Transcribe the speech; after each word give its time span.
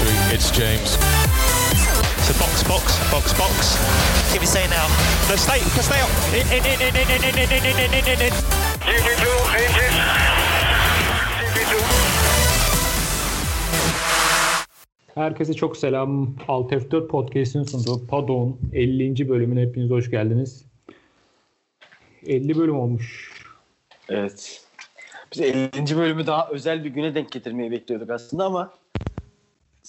victory. 0.00 0.34
It's 0.34 0.50
James. 0.50 0.90
So 2.26 2.32
box, 2.38 2.62
box, 2.64 2.98
box, 3.10 3.32
box. 3.38 4.32
Give 4.32 4.40
me 4.40 4.46
say 4.46 4.66
now. 4.68 4.86
No, 5.28 5.36
stay, 5.36 5.58
stay 5.80 6.00
up. 6.00 6.10
In, 6.32 6.46
in, 6.52 6.64
in, 6.64 6.80
in, 6.80 6.96
in, 6.96 7.10
in, 7.10 7.34
in, 7.34 7.52
in, 7.52 7.64
in, 7.66 7.94
in, 7.94 8.04
in, 8.04 8.20
in. 8.20 8.32
GP2, 8.86 9.26
engine. 9.56 9.96
GP2. 11.54 11.74
Herkese 15.14 15.54
çok 15.54 15.76
selam. 15.76 16.34
Alt 16.48 16.72
F4 16.72 17.06
Podcast'in 17.06 17.62
sunduğu 17.62 18.06
Padon 18.06 18.58
50. 18.72 19.28
bölümüne 19.28 19.60
hepiniz 19.60 19.90
hoş 19.90 20.10
geldiniz. 20.10 20.64
50 22.26 22.58
bölüm 22.58 22.80
olmuş. 22.80 23.32
Evet. 24.08 24.64
Biz 25.32 25.40
50. 25.40 25.96
bölümü 25.96 26.26
daha 26.26 26.48
özel 26.48 26.84
bir 26.84 26.90
güne 26.90 27.14
denk 27.14 27.32
getirmeyi 27.32 27.70
bekliyorduk 27.70 28.10
aslında 28.10 28.44
ama 28.44 28.79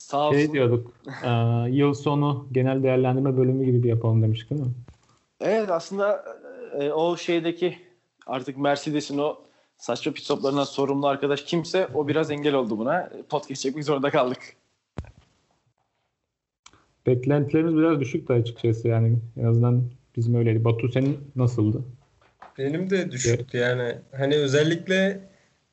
sağ 0.01 0.27
olsun. 0.27 0.37
Şey 0.37 0.53
diyorduk, 0.53 0.91
e, 1.23 1.29
yıl 1.69 1.93
sonu 1.93 2.47
genel 2.51 2.83
değerlendirme 2.83 3.37
bölümü 3.37 3.65
gibi 3.65 3.83
bir 3.83 3.89
yapalım 3.89 4.23
demiştik 4.23 4.49
değil 4.49 4.61
mi? 4.61 4.71
Evet 5.41 5.69
aslında 5.69 6.25
e, 6.79 6.91
o 6.91 7.17
şeydeki 7.17 7.77
artık 8.27 8.57
Mercedes'in 8.57 9.17
o 9.17 9.37
saçma 9.77 10.13
pit 10.13 10.23
stoplarından 10.23 10.63
sorumlu 10.63 11.07
arkadaş 11.07 11.43
kimse 11.43 11.87
o 11.93 12.07
biraz 12.07 12.31
engel 12.31 12.53
oldu 12.53 12.77
buna. 12.77 13.09
Podcast 13.29 13.61
çekmek 13.61 13.83
zorunda 13.83 14.09
kaldık. 14.09 14.39
Beklentilerimiz 17.07 17.75
biraz 17.75 17.99
düşüktü 17.99 18.33
açıkçası 18.33 18.87
yani 18.87 19.17
en 19.37 19.45
azından 19.45 19.83
bizim 20.17 20.35
öyleydi. 20.35 20.65
Batu 20.65 20.89
senin 20.89 21.31
nasıldı? 21.35 21.81
Benim 22.57 22.89
de 22.89 23.11
düşüktü 23.11 23.57
yani. 23.57 23.95
Hani 24.17 24.35
özellikle 24.35 25.30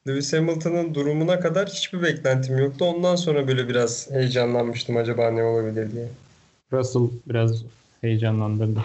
Lewis 0.08 0.32
Hamilton'ın 0.32 0.94
durumuna 0.94 1.40
kadar 1.40 1.68
hiçbir 1.68 2.02
beklentim 2.02 2.58
yoktu. 2.58 2.84
Ondan 2.84 3.16
sonra 3.16 3.48
böyle 3.48 3.68
biraz 3.68 4.10
heyecanlanmıştım 4.10 4.96
acaba 4.96 5.30
ne 5.30 5.42
olabilir 5.42 5.92
diye. 5.92 6.08
Russell 6.72 7.02
biraz 7.26 7.62
heyecanlandırdı. 8.00 8.80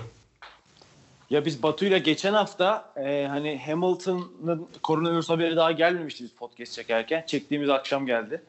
Ya 1.29 1.45
biz 1.45 1.63
Batu'yla 1.63 1.97
geçen 1.97 2.33
hafta 2.33 2.93
e, 2.97 3.27
hani 3.29 3.61
Hamilton'ın 3.65 4.67
koronavirüs 4.83 5.29
haberi 5.29 5.55
daha 5.55 5.71
gelmemişti 5.71 6.23
biz 6.23 6.31
podcast 6.31 6.73
çekerken. 6.73 7.23
Çektiğimiz 7.27 7.69
akşam 7.69 8.05
geldi. 8.05 8.41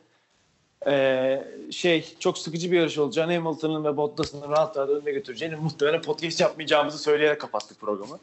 E, 0.86 1.44
şey 1.70 2.14
çok 2.18 2.38
sıkıcı 2.38 2.72
bir 2.72 2.78
yarış 2.78 2.98
olacağını 2.98 3.34
Hamilton'ın 3.34 3.84
ve 3.84 3.96
Bottas'ın 3.96 4.50
rahat 4.50 4.76
rahat 4.76 4.88
önüne 4.88 5.12
götüreceğini 5.12 5.56
muhtemelen 5.56 6.02
podcast 6.02 6.40
yapmayacağımızı 6.40 6.98
söyleyerek 6.98 7.40
kapattık 7.40 7.80
programı. 7.80 8.18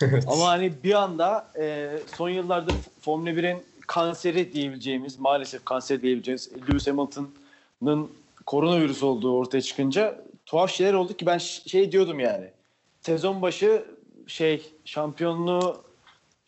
Ama 0.26 0.48
hani 0.48 0.72
bir 0.84 0.94
anda 0.94 1.46
e, 1.58 1.90
son 2.16 2.28
yıllarda 2.28 2.72
Formula 3.00 3.30
1'in 3.30 3.69
kanseri 3.90 4.52
diyebileceğimiz, 4.52 5.18
maalesef 5.18 5.64
kanser 5.64 6.02
diyebileceğimiz 6.02 6.52
Lewis 6.68 6.86
Hamilton'ın 6.86 8.10
koronavirüs 8.46 9.02
olduğu 9.02 9.36
ortaya 9.36 9.62
çıkınca 9.62 10.24
tuhaf 10.46 10.70
şeyler 10.70 10.94
oldu 10.94 11.16
ki 11.16 11.26
ben 11.26 11.38
şey 11.38 11.92
diyordum 11.92 12.20
yani. 12.20 12.50
Sezon 13.00 13.42
başı 13.42 13.84
şey 14.26 14.72
şampiyonluğu 14.84 15.82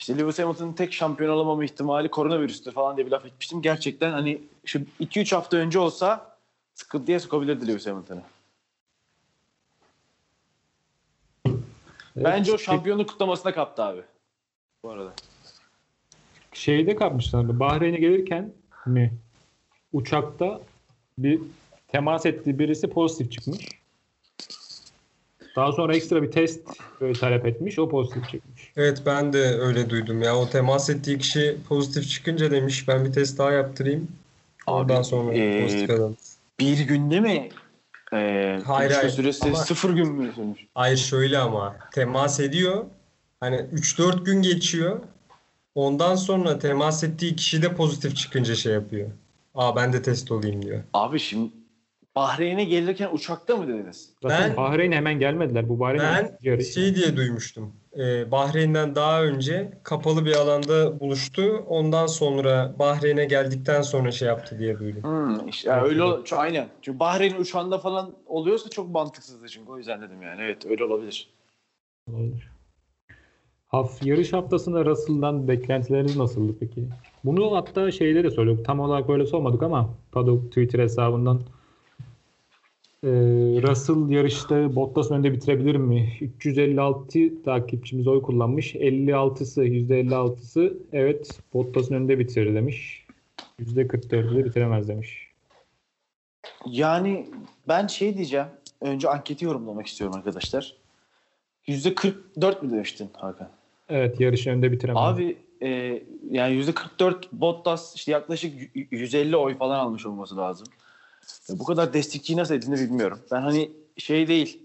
işte 0.00 0.18
Lewis 0.18 0.38
Hamilton'ın 0.38 0.72
tek 0.72 0.92
şampiyon 0.92 1.30
olamama 1.30 1.64
ihtimali 1.64 2.08
koronavirüstür 2.08 2.72
falan 2.72 2.96
diye 2.96 3.06
bir 3.06 3.10
laf 3.10 3.26
etmiştim. 3.26 3.62
Gerçekten 3.62 4.10
hani 4.10 4.42
şu 4.64 4.78
2-3 5.00 5.34
hafta 5.34 5.56
önce 5.56 5.78
olsa 5.78 6.36
sıkıntıya 6.74 7.20
sokabilirdi 7.20 7.68
Lewis 7.68 7.86
Hamilton'ı. 7.86 8.22
Bence 12.16 12.52
o 12.52 12.58
şampiyonluk 12.58 13.08
kutlamasına 13.08 13.54
kaptı 13.54 13.82
abi. 13.82 14.02
Bu 14.84 14.90
arada. 14.90 15.12
Şeyde 16.52 16.96
kapmışlar. 16.96 17.60
Bahreyn'e 17.60 17.98
gelirken 17.98 18.52
mi 18.86 19.12
uçakta 19.92 20.60
bir 21.18 21.40
temas 21.88 22.26
ettiği 22.26 22.58
birisi 22.58 22.90
pozitif 22.90 23.32
çıkmış. 23.32 23.68
Daha 25.56 25.72
sonra 25.72 25.96
ekstra 25.96 26.22
bir 26.22 26.30
test 26.30 26.60
böyle 27.00 27.12
talep 27.18 27.46
etmiş. 27.46 27.78
O 27.78 27.88
pozitif 27.88 28.28
çıkmış. 28.30 28.72
Evet 28.76 29.02
ben 29.06 29.32
de 29.32 29.38
öyle 29.38 29.90
duydum 29.90 30.22
ya. 30.22 30.36
O 30.36 30.48
temas 30.50 30.90
ettiği 30.90 31.18
kişi 31.18 31.56
pozitif 31.68 32.08
çıkınca 32.10 32.50
demiş 32.50 32.88
ben 32.88 33.04
bir 33.04 33.12
test 33.12 33.38
daha 33.38 33.52
yaptırayım. 33.52 34.08
Ondan 34.66 34.96
Abi, 34.96 35.04
sonra 35.04 35.34
ee, 35.34 35.62
pozitif 35.62 35.90
adam. 35.90 36.14
Bir 36.60 36.78
günde 36.80 37.20
mi? 37.20 37.48
Ee, 38.12 38.60
Hayır, 38.66 38.90
hayır. 38.90 39.10
süresi 39.10 39.44
Ama- 39.44 39.56
sıfır 39.56 39.90
gün 39.90 40.12
mü 40.12 40.32
sürmüş? 40.34 40.66
Hayır 40.74 40.96
şöyle 40.96 41.38
ama 41.38 41.76
temas 41.94 42.40
ediyor. 42.40 42.84
Hani 43.40 43.56
3-4 43.56 44.24
gün 44.24 44.42
geçiyor. 44.42 45.00
Ondan 45.74 46.14
sonra 46.14 46.58
temas 46.58 47.04
ettiği 47.04 47.36
kişi 47.36 47.62
de 47.62 47.74
pozitif 47.74 48.16
çıkınca 48.16 48.54
şey 48.54 48.72
yapıyor. 48.72 49.10
Aa 49.54 49.76
ben 49.76 49.92
de 49.92 50.02
test 50.02 50.30
olayım 50.32 50.62
diyor. 50.62 50.82
Abi 50.94 51.18
şimdi 51.18 51.52
Bahreyn'e 52.16 52.64
gelirken 52.64 53.08
uçakta 53.12 53.56
mı 53.56 53.68
dediniz? 53.68 54.10
Zaten 54.22 54.50
Ben- 54.50 54.56
Bahreyn'e 54.56 54.96
hemen 54.96 55.18
gelmediler. 55.18 55.68
Bu 55.68 55.80
Bahreyn 55.80 56.02
Ben 56.02 56.58
şey 56.62 56.94
diye 56.94 57.16
duymuştum. 57.16 57.72
Ee, 57.98 58.30
Bahreyn'den 58.30 58.94
daha 58.94 59.22
önce 59.22 59.78
kapalı 59.82 60.24
bir 60.26 60.32
alanda 60.36 61.00
buluştu. 61.00 61.64
Ondan 61.68 62.06
sonra 62.06 62.74
Bahreyn'e 62.78 63.24
geldikten 63.24 63.82
sonra 63.82 64.10
şey 64.12 64.28
yaptı 64.28 64.58
diye 64.58 64.78
duydum. 64.78 65.02
Hmm, 65.02 65.48
işte 65.48 65.70
ya 65.70 65.82
öyle 65.84 66.02
ol- 66.02 66.24
aynen. 66.36 66.68
Çünkü 66.82 66.98
Bahreyn 66.98 67.34
uçağında 67.34 67.78
falan 67.78 68.14
oluyorsa 68.26 68.70
çok 68.70 68.90
mantıksızdı 68.90 69.48
çünkü 69.48 69.70
o 69.70 69.78
yüzden 69.78 70.02
dedim 70.02 70.22
yani. 70.22 70.42
Evet 70.42 70.66
öyle 70.66 70.84
olabilir. 70.84 71.28
Olabilir. 72.12 72.51
Haf, 73.72 74.06
yarış 74.06 74.32
haftasında 74.32 74.84
Russell'dan 74.84 75.48
beklentileriniz 75.48 76.16
nasıldı 76.16 76.56
peki? 76.60 76.88
Bunu 77.24 77.56
hatta 77.56 77.90
şeyde 77.90 78.24
de 78.24 78.30
söyledik. 78.30 78.64
Tam 78.64 78.80
olarak 78.80 79.08
böyle 79.08 79.26
sormadık 79.26 79.62
ama 79.62 79.94
Paddock 80.12 80.48
Twitter 80.48 80.78
hesabından 80.78 81.40
e, 83.04 83.10
Russell 83.62 84.10
yarışta 84.10 84.76
Bottas'ın 84.76 85.14
önünde 85.14 85.32
bitirebilir 85.32 85.76
mi? 85.76 86.12
356 86.20 87.42
takipçimiz 87.42 88.06
oy 88.06 88.22
kullanmış. 88.22 88.74
56'sı 88.74 89.64
%56'sı 89.64 90.78
evet 90.92 91.40
Bottas'ın 91.54 91.94
önünde 91.94 92.18
bitirir 92.18 92.54
demiş. 92.54 93.06
%44'ü 93.60 94.36
de 94.36 94.44
bitiremez 94.44 94.88
demiş. 94.88 95.28
Yani 96.66 97.30
ben 97.68 97.86
şey 97.86 98.16
diyeceğim. 98.16 98.46
Önce 98.80 99.08
anketi 99.08 99.44
yorumlamak 99.44 99.86
istiyorum 99.86 100.16
arkadaşlar. 100.16 100.76
%44 101.68 102.64
mü 102.64 102.70
demiştin 102.70 103.10
Hakan? 103.12 103.61
Evet 103.92 104.20
yarışı 104.20 104.50
önünde 104.50 104.72
bitiremez. 104.72 105.02
Abi 105.02 105.36
e, 105.62 106.02
yani 106.30 106.54
%44 106.54 107.14
Bottas 107.32 107.94
işte 107.96 108.12
yaklaşık 108.12 108.76
y- 108.76 108.86
150 108.90 109.36
oy 109.36 109.56
falan 109.56 109.78
almış 109.78 110.06
olması 110.06 110.36
lazım. 110.36 110.66
Ya 111.48 111.58
bu 111.58 111.64
kadar 111.64 111.92
destekçiyi 111.92 112.36
nasıl 112.36 112.54
edildi 112.54 112.80
bilmiyorum. 112.80 113.18
Ben 113.32 113.40
hani 113.40 113.70
şey 113.96 114.28
değil. 114.28 114.62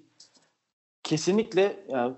Kesinlikle 1.04 1.80
yani 1.90 2.14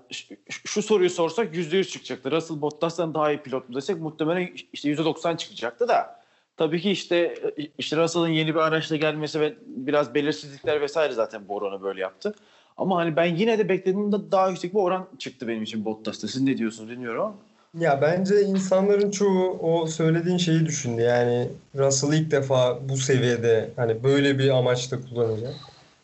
şu, 0.48 0.82
soruyu 0.82 1.10
sorsak 1.10 1.54
%100 1.54 1.84
çıkacaktı. 1.90 2.30
Russell 2.30 2.60
Bottas'tan 2.60 3.14
daha 3.14 3.32
iyi 3.32 3.38
pilot 3.38 3.68
mu 3.68 3.74
desek 3.74 4.00
muhtemelen 4.00 4.48
işte 4.72 4.88
%90 4.88 5.36
çıkacaktı 5.36 5.88
da. 5.88 6.20
Tabii 6.56 6.80
ki 6.80 6.90
işte 6.90 7.34
işte 7.78 7.96
Russell'ın 7.96 8.28
yeni 8.28 8.54
bir 8.54 8.60
araçla 8.60 8.96
gelmesi 8.96 9.40
ve 9.40 9.54
biraz 9.66 10.14
belirsizlikler 10.14 10.80
vesaire 10.80 11.12
zaten 11.12 11.48
bu 11.48 11.54
oranı 11.54 11.82
böyle 11.82 12.00
yaptı. 12.00 12.34
Ama 12.80 12.96
hani 12.96 13.16
ben 13.16 13.36
yine 13.36 13.58
de 13.58 13.68
beklediğimde 13.68 14.16
daha 14.32 14.48
yüksek 14.48 14.74
bir 14.74 14.78
oran 14.78 15.08
çıktı 15.18 15.48
benim 15.48 15.62
için 15.62 15.84
Bottas'ta. 15.84 16.28
Siz 16.28 16.42
ne 16.42 16.58
diyorsunuz 16.58 16.90
bilmiyorum. 16.90 17.34
Ya 17.78 18.02
bence 18.02 18.42
insanların 18.42 19.10
çoğu 19.10 19.58
o 19.58 19.86
söylediğin 19.86 20.36
şeyi 20.36 20.66
düşündü. 20.66 21.02
Yani 21.02 21.48
Russell 21.76 22.12
ilk 22.12 22.30
defa 22.30 22.88
bu 22.88 22.96
seviyede 22.96 23.70
hani 23.76 24.04
böyle 24.04 24.38
bir 24.38 24.48
amaçla 24.50 25.00
kullanacak. 25.00 25.54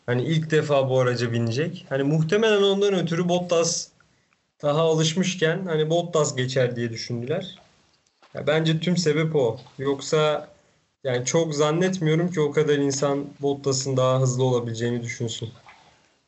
Hani 0.05 0.23
ilk 0.23 0.51
defa 0.51 0.89
bu 0.89 0.99
araca 0.99 1.31
binecek. 1.31 1.85
Hani 1.89 2.03
muhtemelen 2.03 2.61
ondan 2.61 2.93
ötürü 2.93 3.29
Bottas 3.29 3.87
daha 4.61 4.81
alışmışken 4.81 5.65
hani 5.65 5.89
Bottas 5.89 6.35
geçer 6.35 6.75
diye 6.75 6.89
düşündüler. 6.89 7.59
Ya 8.33 8.47
bence 8.47 8.79
tüm 8.79 8.97
sebep 8.97 9.35
o. 9.35 9.57
Yoksa 9.77 10.47
yani 11.03 11.25
çok 11.25 11.55
zannetmiyorum 11.55 12.31
ki 12.31 12.41
o 12.41 12.51
kadar 12.51 12.77
insan 12.77 13.25
Bottas'ın 13.41 13.97
daha 13.97 14.19
hızlı 14.21 14.43
olabileceğini 14.43 15.03
düşünsün. 15.03 15.49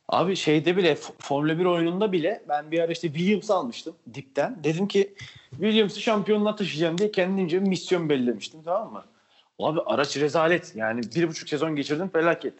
Abi 0.10 0.36
şeyde 0.36 0.78
bile 0.78 0.96
Formula 0.96 1.60
1 1.60 1.66
oyununda 1.66 2.12
bile 2.12 2.44
ben 2.50 2.72
bir 2.72 2.80
ara 2.80 2.92
işte 2.92 3.08
Williams'ı 3.08 3.54
almıştım 3.56 3.96
dipten. 4.14 4.64
Dedim 4.64 4.88
ki 4.88 5.14
Williams'ı 5.50 6.02
şampiyonluğa 6.02 6.56
taşıyacağım 6.56 6.98
diye 6.98 7.12
kendimce 7.12 7.62
bir 7.62 7.68
misyon 7.68 8.10
belirlemiştim 8.10 8.64
tamam 8.64 8.94
mı? 8.94 9.04
Abi 9.60 9.80
araç 9.86 10.18
rezalet 10.18 10.76
yani 10.76 11.02
bir 11.16 11.28
buçuk 11.28 11.50
sezon 11.50 11.76
geçirdim 11.76 12.10
felaket. 12.10 12.54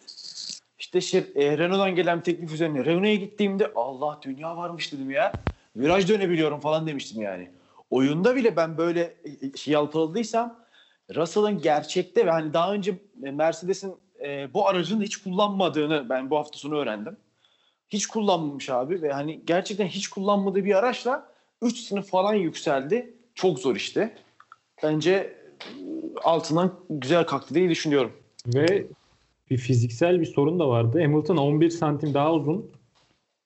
İşte 0.78 1.00
şey, 1.00 1.24
e, 1.34 1.58
Renault'dan 1.58 1.94
gelen 1.94 2.20
teklif 2.20 2.52
üzerine 2.52 2.84
Renault'a 2.84 3.14
gittiğimde 3.14 3.72
Allah 3.74 4.18
dünya 4.22 4.56
varmış 4.56 4.92
dedim 4.92 5.10
ya. 5.10 5.32
Viraj 5.76 6.08
dönebiliyorum 6.08 6.60
falan 6.60 6.86
demiştim 6.86 7.22
yani. 7.22 7.50
Oyunda 7.90 8.36
bile 8.36 8.56
ben 8.56 8.78
böyle 8.78 9.14
e, 9.42 9.56
şey 9.56 9.74
yalpaladıysam 9.74 10.58
Russell'ın 11.14 11.60
gerçekte 11.60 12.26
ve 12.26 12.30
hani 12.30 12.52
daha 12.52 12.72
önce 12.72 12.94
Mercedes'in 13.14 13.94
e, 14.24 14.54
bu 14.54 14.68
aracını 14.68 15.02
hiç 15.02 15.16
kullanmadığını 15.16 16.08
ben 16.08 16.30
bu 16.30 16.36
hafta 16.36 16.58
sonu 16.58 16.76
öğrendim. 16.78 17.16
Hiç 17.90 18.06
kullanmamış 18.06 18.70
abi 18.70 19.02
ve 19.02 19.12
hani 19.12 19.40
gerçekten 19.46 19.86
hiç 19.86 20.08
kullanmadığı 20.08 20.64
bir 20.64 20.74
araçla 20.74 21.32
3 21.62 21.78
sınıf 21.78 22.10
falan 22.10 22.34
yükseldi. 22.34 23.14
Çok 23.34 23.58
zor 23.58 23.76
işte. 23.76 24.14
Bence 24.82 25.36
altından 26.22 26.74
güzel 26.90 27.26
kalktı 27.26 27.54
diye 27.54 27.70
düşünüyorum. 27.70 28.12
Ve 28.46 28.86
bir 29.50 29.56
fiziksel 29.56 30.20
bir 30.20 30.26
sorun 30.26 30.58
da 30.58 30.68
vardı. 30.68 31.02
Hamilton 31.02 31.36
11 31.36 31.70
santim 31.70 32.14
daha 32.14 32.34
uzun. 32.34 32.70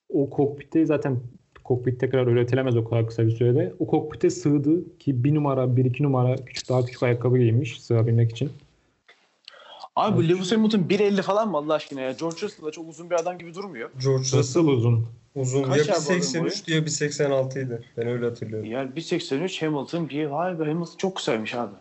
O 0.08 0.30
kokpitte 0.30 0.86
zaten 0.86 1.20
kokpit 1.64 2.00
tekrar 2.00 2.26
üretilemez 2.26 2.76
o 2.76 2.84
kadar 2.84 3.06
kısa 3.06 3.26
bir 3.26 3.30
sürede. 3.30 3.74
O 3.78 3.86
kokpite 3.86 4.30
sığdı 4.30 4.98
ki 4.98 5.24
bir 5.24 5.34
numara, 5.34 5.76
bir 5.76 5.84
iki 5.84 6.02
numara 6.02 6.36
küçük 6.36 6.68
daha 6.68 6.84
küçük 6.84 7.02
ayakkabı 7.02 7.38
giymiş 7.38 7.82
sığabilmek 7.82 8.30
için. 8.30 8.50
Abi 9.96 10.16
bu 10.16 10.28
Lewis 10.28 10.52
Hamilton 10.52 10.78
1.50 10.78 11.22
falan 11.22 11.50
mı 11.50 11.56
Allah 11.56 11.74
aşkına 11.74 12.00
ya? 12.00 12.12
George 12.12 12.36
Russell 12.42 12.66
da 12.66 12.70
çok 12.70 12.88
uzun 12.88 13.10
bir 13.10 13.14
adam 13.14 13.38
gibi 13.38 13.54
durmuyor. 13.54 13.90
George 14.04 14.24
Russell 14.38 14.62
uzun. 14.62 15.06
uzun. 15.34 15.62
Kaç 15.62 15.88
ya 15.88 15.94
abi 15.94 16.00
bu 16.08 16.12
adamın 16.12 16.48
1.83 16.48 16.66
diye 16.66 16.80
1.86 16.80 17.66
idi. 17.66 17.84
Ben 17.96 18.06
öyle 18.08 18.24
hatırlıyorum. 18.24 18.70
Yani 18.70 18.90
1.83 18.90 19.66
Hamilton 19.66 20.08
bir 20.08 20.26
vay 20.26 20.58
be 20.58 20.64
Hamilton 20.64 20.96
çok 20.96 21.16
kısaymış 21.16 21.54
abi. 21.54 21.74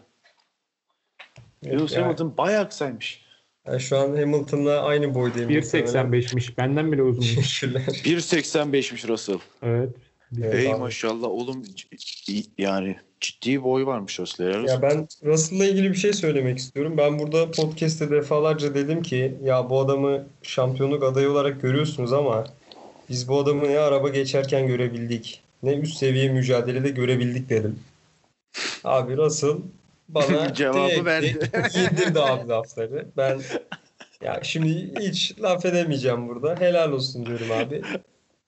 Lewis 1.66 1.92
Yani- 1.94 2.04
Hamilton 2.04 2.38
bayağı 2.38 2.70
kısaymış. 2.70 3.24
Ben 3.68 3.78
şu 3.78 3.98
an 3.98 4.08
Hamilton'la 4.16 4.82
aynı 4.82 5.16
boydayım. 5.16 5.50
1.85'miş. 5.50 6.58
Benden 6.58 6.92
bile 6.92 7.02
uzunmuş. 7.04 7.36
Teşekkürler. 7.36 7.82
1.85'miş 7.82 9.08
Russell. 9.08 9.40
evet. 9.64 9.90
Evet 10.42 10.56
Ey 10.56 10.72
abi. 10.72 10.80
maşallah 10.80 11.28
oğlum 11.28 11.64
yani 12.58 12.98
ciddi 13.24 13.64
boy 13.64 13.86
varmış 13.86 14.20
Russell'e. 14.20 14.72
Ya 14.72 14.82
ben 14.82 15.08
Russell'la 15.26 15.66
ilgili 15.66 15.92
bir 15.92 15.98
şey 15.98 16.14
söylemek 16.14 16.58
istiyorum. 16.58 16.94
Ben 16.98 17.20
burada 17.20 17.52
podcast'te 17.52 18.12
defalarca 18.12 18.76
dedim 18.76 19.02
ki 19.02 19.36
ya 19.44 19.70
bu 19.70 19.80
adamı 19.80 20.26
şampiyonluk 20.44 21.04
adayı 21.04 21.32
olarak 21.32 21.62
görüyorsunuz 21.62 22.14
ama 22.14 22.46
biz 23.10 23.28
bu 23.28 23.40
adamı 23.40 23.64
ne 23.64 23.80
araba 23.80 24.10
geçerken 24.10 24.68
görebildik 24.68 25.44
ne 25.64 25.74
üst 25.74 25.98
seviye 25.98 26.30
mücadelede 26.30 26.90
görebildik 26.90 27.50
dedim. 27.50 27.80
Abi 28.84 29.18
Russell 29.18 29.56
bana 30.10 30.54
Cevabı 30.54 31.06
verdi. 31.06 31.50
yedirdi 31.76 32.20
abi 32.20 32.50
lafları. 32.50 33.08
Ben 33.18 33.42
ya 34.22 34.40
şimdi 34.44 34.94
hiç 35.00 35.42
laf 35.42 35.66
edemeyeceğim 35.66 36.28
burada. 36.28 36.56
Helal 36.60 36.92
olsun 36.92 37.26
diyorum 37.26 37.52
abi. 37.52 37.82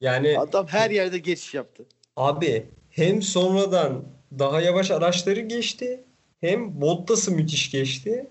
Yani 0.01 0.39
Adam 0.39 0.68
her 0.68 0.89
yerde 0.89 1.18
geçiş 1.18 1.54
yaptı. 1.54 1.86
Abi 2.16 2.66
hem 2.89 3.22
sonradan 3.22 4.04
daha 4.39 4.62
yavaş 4.62 4.92
araçları 4.92 5.39
geçti 5.39 6.04
hem 6.42 6.81
Bottas'ı 6.81 7.31
müthiş 7.31 7.72
geçti. 7.72 8.27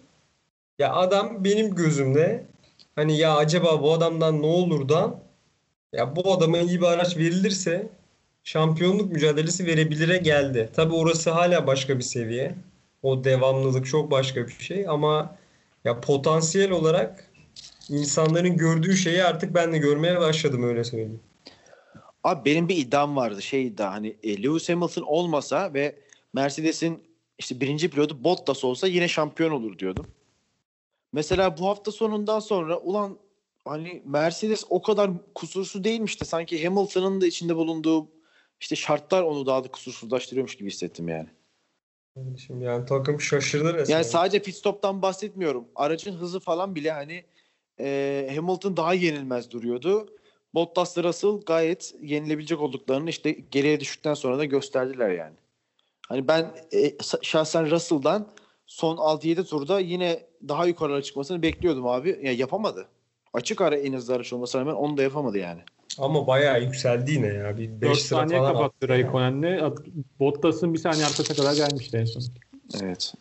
Ya 0.78 0.94
adam 0.94 1.44
benim 1.44 1.74
gözümde 1.74 2.44
hani 2.96 3.18
ya 3.18 3.36
acaba 3.36 3.82
bu 3.82 3.92
adamdan 3.92 4.42
ne 4.42 4.46
olurdan 4.46 5.20
ya 5.92 6.16
bu 6.16 6.32
adama 6.32 6.58
iyi 6.58 6.80
bir 6.80 6.86
araç 6.86 7.16
verilirse 7.16 7.88
şampiyonluk 8.44 9.12
mücadelesi 9.12 9.66
verebilire 9.66 10.16
geldi. 10.16 10.70
Tabii 10.76 10.94
orası 10.94 11.30
hala 11.30 11.66
başka 11.66 11.98
bir 11.98 12.02
seviye. 12.02 12.54
O 13.02 13.24
devamlılık 13.24 13.86
çok 13.86 14.10
başka 14.10 14.46
bir 14.46 14.52
şey 14.52 14.88
ama 14.88 15.36
ya 15.84 16.00
potansiyel 16.00 16.70
olarak 16.70 17.30
insanların 17.88 18.56
gördüğü 18.56 18.96
şeyi 18.96 19.24
artık 19.24 19.54
ben 19.54 19.72
de 19.72 19.78
görmeye 19.78 20.20
başladım 20.20 20.62
öyle 20.62 20.84
söyleyeyim. 20.84 21.20
Abi 22.24 22.44
benim 22.44 22.68
bir 22.68 22.76
iddiam 22.76 23.16
vardı 23.16 23.42
şey 23.42 23.66
iddia 23.66 23.92
hani 23.92 24.16
e, 24.22 24.42
Lewis 24.42 24.68
Hamilton 24.68 25.02
olmasa 25.02 25.74
ve 25.74 25.98
Mercedes'in 26.32 27.02
işte 27.38 27.60
birinci 27.60 27.90
pilotu 27.90 28.24
Bottas 28.24 28.64
olsa 28.64 28.86
yine 28.86 29.08
şampiyon 29.08 29.50
olur 29.50 29.78
diyordum. 29.78 30.06
Mesela 31.12 31.58
bu 31.58 31.68
hafta 31.68 31.92
sonundan 31.92 32.40
sonra 32.40 32.78
ulan 32.78 33.18
hani 33.64 34.02
Mercedes 34.04 34.64
o 34.70 34.82
kadar 34.82 35.10
kusursuz 35.34 35.84
değilmiş 35.84 36.20
de 36.20 36.24
sanki 36.24 36.64
Hamilton'ın 36.64 37.20
da 37.20 37.26
içinde 37.26 37.56
bulunduğu 37.56 38.08
işte 38.60 38.76
şartlar 38.76 39.22
onu 39.22 39.46
daha 39.46 39.64
da 39.64 39.68
kusursuzlaştırıyormuş 39.68 40.56
gibi 40.56 40.70
hissettim 40.70 41.08
yani. 41.08 41.28
Şimdi 42.46 42.64
yani 42.64 42.86
takım 42.86 43.20
şaşırdı 43.20 43.74
resmen. 43.74 43.94
Yani 43.94 44.04
sadece 44.04 44.42
pit 44.42 44.54
stop'tan 44.54 45.02
bahsetmiyorum. 45.02 45.64
Aracın 45.74 46.12
hızı 46.12 46.40
falan 46.40 46.74
bile 46.74 46.90
hani 46.90 47.24
e, 47.80 48.30
Hamilton 48.36 48.76
daha 48.76 48.94
yenilmez 48.94 49.50
duruyordu. 49.50 50.08
Bottas 50.54 50.98
Russell 50.98 51.40
gayet 51.46 51.94
yenilebilecek 52.02 52.60
olduklarını 52.60 53.10
işte 53.10 53.36
geriye 53.50 53.80
düştükten 53.80 54.14
sonra 54.14 54.38
da 54.38 54.44
gösterdiler 54.44 55.10
yani. 55.10 55.34
Hani 56.08 56.28
ben 56.28 56.54
e, 56.72 56.92
şahsen 57.22 57.70
Russell'dan 57.70 58.26
son 58.66 58.96
6-7 58.96 59.44
turda 59.44 59.80
yine 59.80 60.22
daha 60.48 60.66
yukarılara 60.66 61.02
çıkmasını 61.02 61.42
bekliyordum 61.42 61.86
abi. 61.86 62.20
Ya 62.22 62.32
yapamadı. 62.32 62.86
Açık 63.32 63.60
ara 63.60 63.76
en 63.76 63.92
hızlı 63.92 64.14
araç 64.14 64.32
olmasına 64.32 64.60
rağmen 64.60 64.74
onu 64.74 64.96
da 64.96 65.02
yapamadı 65.02 65.38
yani. 65.38 65.60
Ama 65.98 66.26
bayağı 66.26 66.62
yükseldi 66.62 67.12
yine 67.12 67.26
ya. 67.26 67.58
Bir 67.58 67.68
4 67.68 67.82
5 67.82 68.02
sıra 68.02 68.18
saniye 68.18 68.38
falan 68.38 68.52
kapattı 68.52 68.76
attı. 68.76 68.88
Raikkonen'le. 68.88 69.72
Bottas'ın 70.20 70.74
bir 70.74 70.78
saniye 70.78 71.06
arkasına 71.06 71.36
kadar 71.36 71.54
gelmişti 71.54 71.96
en 71.96 72.04
son. 72.04 72.22
Evet. 72.82 73.14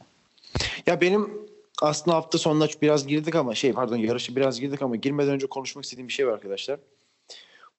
Ya 0.88 1.02
benim 1.02 1.48
aslında 1.82 2.18
hafta 2.18 2.38
sonuna 2.38 2.68
biraz 2.82 3.08
girdik 3.08 3.36
ama 3.36 3.56
şey 3.56 3.74
pardon 3.74 3.98
yarışı 3.98 4.36
biraz 4.36 4.60
girdik 4.60 4.82
ama 4.82 4.96
girmeden 4.96 5.34
önce 5.34 5.48
konuşmak 5.48 5.86
istediğim 5.86 6.08
bir 6.08 6.14
şey 6.14 6.28
var 6.28 6.34
arkadaşlar. 6.34 6.80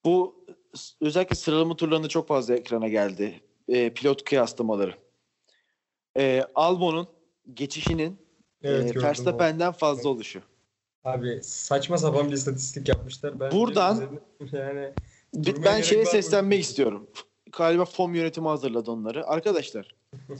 Bu 0.04 0.44
özellikle 1.00 1.36
sıralama 1.36 1.76
turlarında 1.76 2.08
çok 2.08 2.28
fazla 2.28 2.54
ekrana 2.54 2.88
geldi. 2.88 3.40
E, 3.68 3.90
pilot 3.94 4.24
kıyaslamaları. 4.24 4.94
E, 6.16 6.44
Albon'un 6.54 7.08
geçişinin 7.54 8.18
Evet, 8.62 8.96
e, 8.96 9.02
Verstappen'den 9.02 9.72
fazla 9.72 10.08
oluşu. 10.08 10.42
Abi 11.04 11.40
saçma 11.42 11.98
sapan 11.98 12.28
bir 12.28 12.32
istatistik 12.34 12.88
yapmışlar. 12.88 13.40
Ben 13.40 13.52
Buradan- 13.52 14.18
yani 14.52 14.92
Ben 15.64 15.80
şeye 15.82 16.00
mı? 16.02 16.06
seslenmek 16.10 16.60
istiyorum. 16.60 17.10
Galiba 17.52 17.84
FOM 17.84 18.14
yönetimi 18.14 18.48
hazırladı 18.48 18.90
onları. 18.90 19.26
Arkadaşlar 19.26 19.94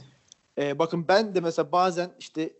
e, 0.57 0.79
bakın 0.79 1.07
ben 1.07 1.35
de 1.35 1.39
mesela 1.39 1.71
bazen 1.71 2.11
işte 2.19 2.53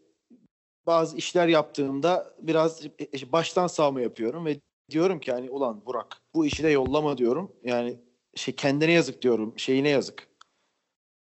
bazı 0.87 1.17
işler 1.17 1.47
yaptığımda 1.47 2.33
biraz 2.39 2.85
e, 2.85 3.31
baştan 3.31 3.67
sağma 3.67 4.01
yapıyorum 4.01 4.45
ve 4.45 4.59
diyorum 4.89 5.19
ki 5.19 5.31
hani 5.31 5.49
ulan 5.49 5.85
Burak 5.85 6.21
bu 6.33 6.45
işi 6.45 6.63
de 6.63 6.69
yollama 6.69 7.17
diyorum. 7.17 7.51
Yani 7.63 7.99
şey 8.35 8.55
kendine 8.55 8.91
yazık 8.91 9.21
diyorum. 9.21 9.53
Şeyine 9.57 9.89
yazık. 9.89 10.27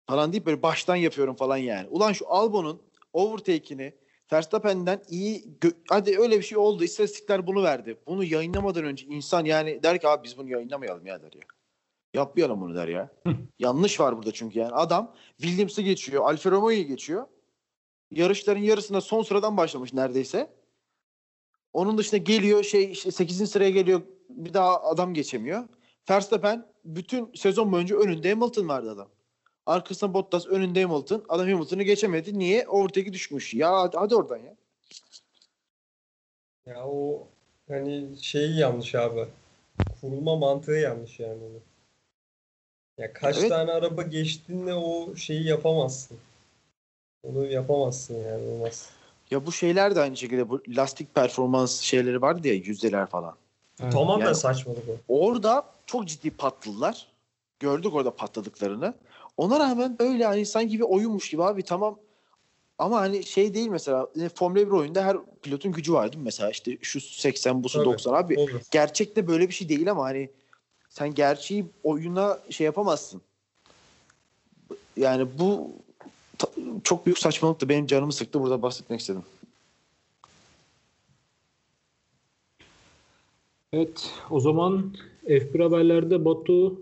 Falan 0.08 0.32
deyip 0.32 0.46
böyle 0.46 0.62
baştan 0.62 0.96
yapıyorum 0.96 1.36
falan 1.36 1.56
yani. 1.56 1.88
Ulan 1.88 2.12
şu 2.12 2.28
Albon'un 2.28 2.82
overtake'ini 3.12 3.92
Verstappen'den 4.32 5.02
iyi 5.08 5.44
hadi 5.88 6.18
öyle 6.18 6.38
bir 6.38 6.42
şey 6.42 6.58
oldu. 6.58 6.84
İstatistikler 6.84 7.46
bunu 7.46 7.62
verdi. 7.62 7.98
Bunu 8.06 8.24
yayınlamadan 8.24 8.84
önce 8.84 9.06
insan 9.06 9.44
yani 9.44 9.82
der 9.82 10.00
ki 10.00 10.08
abi 10.08 10.24
biz 10.24 10.38
bunu 10.38 10.50
yayınlamayalım 10.50 11.06
ya 11.06 11.22
der 11.22 11.32
ya. 11.32 11.40
Yapmayalım 12.14 12.60
bunu 12.60 12.74
der 12.74 12.88
ya. 12.88 13.10
Yanlış 13.58 14.00
var 14.00 14.16
burada 14.16 14.32
çünkü 14.32 14.58
yani. 14.58 14.72
Adam 14.72 15.14
Williams'ı 15.36 15.82
geçiyor. 15.82 16.24
Alfa 16.24 16.50
Romeo'yu 16.50 16.86
geçiyor. 16.86 17.26
Yarışların 18.10 18.60
yarısında 18.60 19.00
son 19.00 19.22
sıradan 19.22 19.56
başlamış 19.56 19.92
neredeyse. 19.92 20.57
Onun 21.72 21.98
dışında 21.98 22.16
geliyor 22.16 22.64
şey 22.64 22.92
işte 22.92 23.10
8. 23.10 23.50
sıraya 23.50 23.70
geliyor. 23.70 24.02
Bir 24.28 24.54
daha 24.54 24.82
adam 24.82 25.14
geçemiyor. 25.14 25.64
Verstappen 26.10 26.66
bütün 26.84 27.32
sezon 27.34 27.72
boyunca 27.72 27.96
önünde 27.96 28.30
Hamilton 28.30 28.68
vardı 28.68 28.90
adam. 28.90 29.08
Arkasında 29.66 30.14
Bottas 30.14 30.46
önünde 30.46 30.82
Hamilton. 30.82 31.24
Adam 31.28 31.48
Hamilton'ı 31.48 31.82
geçemedi. 31.82 32.38
Niye? 32.38 32.68
Overtake'i 32.68 33.12
düşmüş. 33.12 33.54
Ya 33.54 33.72
hadi, 33.72 33.96
hadi 33.96 34.14
oradan 34.14 34.38
ya. 34.38 34.56
ya 36.66 36.86
o 36.88 37.26
hani 37.68 38.08
şey 38.22 38.50
yanlış 38.50 38.94
abi. 38.94 39.26
Kurulma 40.00 40.36
mantığı 40.36 40.72
yanlış 40.72 41.20
yani 41.20 41.44
onun. 41.44 41.62
Ya 42.98 43.12
kaç 43.12 43.38
Evet. 43.38 43.48
tane 43.48 43.72
araba 43.72 44.02
geçtiğinde 44.02 44.74
o 44.74 45.16
şeyi 45.16 45.46
yapamazsın. 45.46 46.18
Onu 47.22 47.46
yapamazsın 47.46 48.14
yani 48.22 48.44
olmaz. 48.44 48.90
Ya 49.30 49.46
bu 49.46 49.52
şeyler 49.52 49.96
de 49.96 50.00
aynı 50.00 50.16
şekilde 50.16 50.48
bu 50.48 50.62
lastik 50.68 51.14
performans 51.14 51.80
şeyleri 51.80 52.22
vardı 52.22 52.48
ya 52.48 52.54
yüzdeler 52.54 53.06
falan. 53.06 53.34
Evet. 53.82 53.92
Tamamen 53.92 54.24
Yani- 54.24 54.34
saçmalık 54.34 54.82
o. 55.08 55.26
Orada 55.26 55.64
çok 55.86 56.08
ciddi 56.08 56.30
patladılar. 56.30 57.06
Gördük 57.60 57.94
orada 57.94 58.16
patladıklarını. 58.16 58.94
Ona 59.36 59.60
rağmen 59.60 59.98
böyle 59.98 60.24
hani 60.24 60.46
sanki 60.46 60.78
bir 60.78 60.84
oyunmuş 60.84 61.30
gibi 61.30 61.44
abi 61.44 61.62
tamam. 61.62 61.98
Ama 62.78 63.00
hani 63.00 63.24
şey 63.24 63.54
değil 63.54 63.68
mesela 63.68 64.06
e, 64.20 64.28
Formula 64.28 64.66
1 64.66 64.70
oyunda 64.70 65.04
her 65.04 65.16
pilotun 65.42 65.72
gücü 65.72 65.92
var 65.92 66.12
değil 66.12 66.18
mi? 66.18 66.24
Mesela 66.24 66.50
işte 66.50 66.78
şu 66.82 67.00
80 67.00 67.64
bu 67.64 67.68
su 67.68 67.78
Tabii. 67.78 67.86
90 67.86 68.14
abi. 68.14 68.38
Olur. 68.38 68.60
Gerçekte 68.70 69.28
böyle 69.28 69.48
bir 69.48 69.54
şey 69.54 69.68
değil 69.68 69.90
ama 69.90 70.04
hani 70.04 70.30
sen 70.88 71.14
gerçeği 71.14 71.66
oyuna 71.84 72.38
şey 72.50 72.64
yapamazsın. 72.64 73.22
Yani 74.96 75.26
bu 75.38 75.72
çok 76.84 77.06
büyük 77.06 77.18
saçmalıktı. 77.18 77.68
Benim 77.68 77.86
canımı 77.86 78.12
sıktı. 78.12 78.40
Burada 78.40 78.62
bahsetmek 78.62 79.00
istedim. 79.00 79.22
Evet, 83.72 84.10
o 84.30 84.40
zaman 84.40 84.94
F1 85.26 85.62
haberlerde 85.62 86.24
Batu 86.24 86.80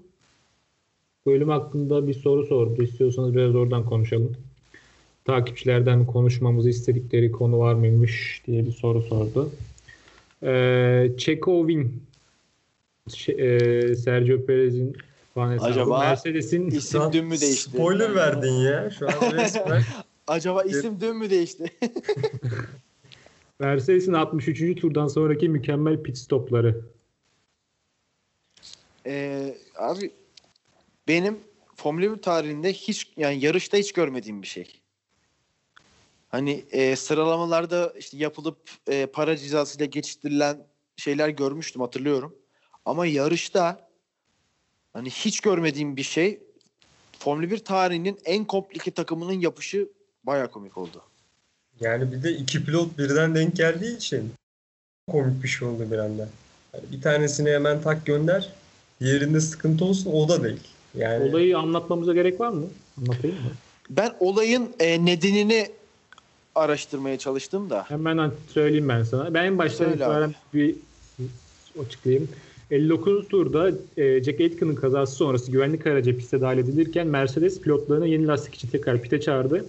bölüm 1.27 1.49
hakkında 1.49 2.07
bir 2.07 2.15
soru 2.15 2.47
sordu. 2.47 2.83
İstiyorsanız 2.83 3.35
biraz 3.35 3.55
oradan 3.55 3.85
konuşalım. 3.85 4.37
Takipçilerden 5.25 6.07
konuşmamızı 6.07 6.69
istedikleri 6.69 7.33
konu 7.33 7.59
var 7.59 7.75
mıymış 7.75 8.43
diye 8.47 8.67
bir 8.67 8.73
soru 8.73 9.03
sordu. 9.03 9.51
Ee, 10.43 11.11
Çekovin 11.19 12.03
Ş- 13.15 13.33
e, 13.33 13.95
Sergio 13.95 14.47
Perez'in 14.47 14.97
fan 15.37 15.53
hesabı. 15.53 15.71
Acaba 15.71 15.99
Mercedes'in 15.99 16.71
İsim 16.71 17.13
dün 17.13 17.25
mü 17.25 17.41
değişti? 17.41 17.71
Spoiler 17.71 18.15
verdin 18.15 18.53
ya. 18.53 18.91
Şu 18.91 19.09
an 19.09 19.13
resmen 19.33 19.83
Acaba 20.27 20.63
isim 20.63 21.01
dün 21.01 21.17
mü 21.17 21.31
değişti? 21.31 21.65
Mercedes'in 23.59 24.13
63. 24.13 24.81
turdan 24.81 25.09
sonraki 25.09 25.49
mükemmel 25.49 26.03
pit 26.03 26.19
stopları. 26.19 26.81
Ee, 29.07 29.57
abi 29.79 30.11
benim 31.09 31.39
Formula 31.77 32.17
1 32.17 32.23
tarihinde 32.23 32.73
hiç 32.73 33.13
yani 33.17 33.45
yarışta 33.45 33.77
hiç 33.77 33.93
görmediğim 33.93 34.43
bir 34.43 34.47
şey. 34.47 34.81
Hani 36.29 36.65
e, 36.71 36.97
sıralamalarda 36.97 37.93
işte 37.99 38.17
yapılıp 38.17 38.59
e, 38.89 39.07
para 39.07 39.37
cezasıyla 39.37 39.87
geçiştirilen 39.87 40.67
şeyler 40.97 41.29
görmüştüm 41.29 41.83
hatırlıyorum. 41.83 42.35
Ama 42.85 43.07
yarışta 43.07 43.86
hani 44.97 45.11
hiç 45.11 45.41
görmediğim 45.41 45.97
bir 45.97 46.03
şey 46.03 46.41
Formula 47.19 47.51
1 47.51 47.59
tarihinin 47.59 48.19
en 48.25 48.45
komplike 48.45 48.91
takımının 48.91 49.41
yapışı 49.41 49.89
baya 50.25 50.51
komik 50.51 50.79
oldu. 50.79 51.03
Yani 51.81 52.13
bir 52.13 52.23
de 52.23 52.33
iki 52.33 52.65
pilot 52.65 52.99
birden 52.99 53.35
denk 53.35 53.57
geldiği 53.57 53.97
için 53.97 54.33
komik 55.11 55.43
bir 55.43 55.49
şey 55.49 55.69
oldu 55.69 55.91
bir 55.91 55.99
anda. 55.99 56.29
Yani 56.75 56.85
bir 56.93 57.03
tanesini 57.03 57.51
hemen 57.51 57.83
tak 57.83 58.07
gönder. 58.07 58.53
Diğerinde 59.01 59.41
sıkıntı 59.41 59.85
olsun 59.85 60.13
o 60.13 60.29
da 60.29 60.45
değil. 60.45 60.61
Yani 60.95 61.31
Olayı 61.31 61.59
anlatmamıza 61.59 62.15
gerek 62.15 62.41
var 62.41 62.49
mı? 62.49 62.67
Anlatayım 62.99 63.37
mı? 63.37 63.51
Ben 63.91 64.15
olayın 64.21 64.75
e, 64.79 65.05
nedenini 65.05 65.71
araştırmaya 66.55 67.19
çalıştım 67.19 67.71
da. 67.71 67.85
Hemen 67.89 68.33
söyleyeyim 68.49 68.89
ben 68.89 69.03
sana. 69.03 69.35
Ben 69.35 69.45
en 69.45 69.59
baştan 69.59 69.93
itibaren 69.93 70.35
bir 70.55 70.77
açıklayayım. 71.87 72.29
59 72.71 73.29
turda 73.29 73.71
e, 73.97 74.23
Jack 74.23 74.41
Aitken'ın 74.41 74.75
kazası 74.75 75.17
sonrası 75.17 75.53
güvenlik 75.53 75.87
aracı 75.87 76.17
piste 76.17 76.41
dahil 76.41 76.59
edilirken 76.59 77.07
Mercedes 77.07 77.61
pilotlarını 77.61 78.09
yeni 78.09 78.27
lastik 78.27 78.55
için 78.55 78.69
tekrar 78.69 79.03
pite 79.03 79.21
çağırdı. 79.21 79.67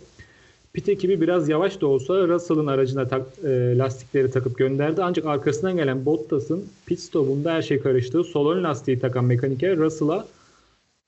Pit 0.74 0.90
ekibi 0.90 1.22
biraz 1.22 1.50
yavaş 1.50 1.82
da 1.82 1.88
olsa 1.88 2.28
Russell'ın 2.28 2.68
aracına 2.68 3.08
tak, 3.08 3.22
e, 3.44 3.78
lastikleri 3.78 4.32
takıp 4.32 4.58
gönderdi. 4.58 5.04
Ancak 5.04 5.26
arkasından 5.26 5.78
gelen 5.78 6.06
Bottas'ın 6.06 6.66
pit 6.86 7.00
stopunda 7.00 7.54
her 7.54 7.62
şey 7.62 7.80
karıştı. 7.80 8.24
Sol 8.24 8.52
ön 8.52 8.64
lastiği 8.64 9.00
takan 9.00 9.26
mekaniker 9.26 9.78
Russell'a 9.78 10.28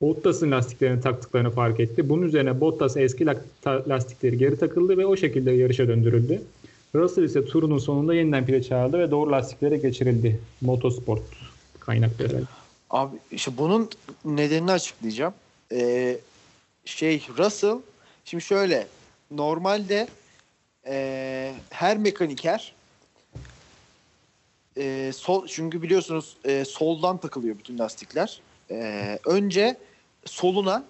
Bottas'ın 0.01 0.51
lastiklerini 0.51 1.01
taktıklarını 1.01 1.51
fark 1.51 1.79
etti. 1.79 2.10
Bunun 2.10 2.22
üzerine 2.22 2.62
Bottas 2.62 2.98
eski 2.98 3.25
lastikleri 3.65 4.38
geri 4.38 4.58
takıldı 4.58 4.98
ve 4.98 5.05
o 5.05 5.15
şekilde 5.15 5.51
yarışa 5.51 5.88
döndürüldü. 5.88 6.41
Russell 6.96 7.24
ise 7.24 7.46
turunun 7.46 7.77
sonunda 7.77 8.13
yeniden 8.13 8.46
pite 8.46 8.63
çağırdı 8.63 9.00
ve 9.00 9.12
doğru 9.12 9.31
lastiklere 9.31 9.77
geçirildi. 9.77 10.39
Motorsport 10.62 11.22
kaynakları. 11.89 12.43
Abi 12.89 13.17
işte 13.31 13.58
bunun 13.58 13.89
nedenini 14.25 14.72
açıklayacağım. 14.72 15.34
Ee, 15.72 16.17
şey 16.86 17.25
Russell 17.38 17.77
şimdi 18.25 18.43
şöyle 18.43 18.88
normalde 19.31 20.08
ee, 20.88 21.53
her 21.69 21.98
mekaniker 21.98 22.74
ee, 24.77 25.12
sol 25.15 25.48
çünkü 25.48 25.81
biliyorsunuz 25.81 26.38
ee, 26.46 26.65
soldan 26.65 27.17
takılıyor 27.17 27.58
bütün 27.58 27.79
lastikler. 27.79 28.41
Ee, 28.72 29.19
önce 29.25 29.77
soluna 30.25 30.86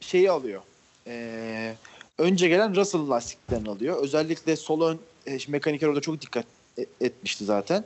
şeyi 0.00 0.30
alıyor. 0.30 0.62
Ee, 1.06 1.74
önce 2.18 2.48
gelen 2.48 2.76
Russell 2.76 3.10
lastiklerini 3.10 3.70
alıyor. 3.70 4.02
Özellikle 4.02 4.56
sol 4.56 4.80
ön 4.88 4.98
e, 5.26 5.38
mekaniker 5.48 5.88
orada 5.88 6.00
çok 6.00 6.20
dikkat 6.20 6.46
e- 6.78 6.86
etmişti 7.06 7.44
zaten. 7.44 7.84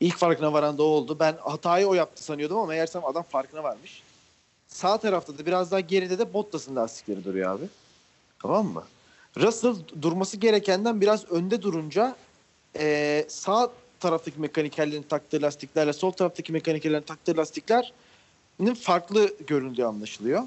İlk 0.00 0.16
farkına 0.16 0.52
varan 0.52 0.78
da 0.78 0.82
o 0.82 0.86
oldu. 0.86 1.16
Ben 1.20 1.36
hatayı 1.40 1.86
o 1.86 1.94
yaptı 1.94 2.24
sanıyordum 2.24 2.56
ama 2.56 2.66
meğersem 2.66 3.04
adam 3.04 3.22
farkına 3.22 3.62
varmış. 3.62 4.02
Sağ 4.68 4.98
tarafta 4.98 5.38
da 5.38 5.46
biraz 5.46 5.70
daha 5.70 5.80
geride 5.80 6.18
de 6.18 6.34
Bottas'ın 6.34 6.76
lastikleri 6.76 7.24
duruyor 7.24 7.50
abi. 7.58 7.64
Tamam 8.42 8.66
mı? 8.66 8.84
Russell 9.36 9.74
durması 10.02 10.36
gerekenden 10.36 11.00
biraz 11.00 11.30
önde 11.30 11.62
durunca 11.62 12.16
eee, 12.78 13.26
sağ 13.28 13.70
taraftaki 14.00 14.40
mekanikerlerin 14.40 15.02
taktığı 15.02 15.42
lastiklerle 15.42 15.92
sol 15.92 16.10
taraftaki 16.10 16.52
mekanikerlerin 16.52 17.02
taktığı 17.02 17.36
lastiklerin 17.36 18.74
farklı 18.80 19.34
göründüğü 19.46 19.84
anlaşılıyor. 19.84 20.42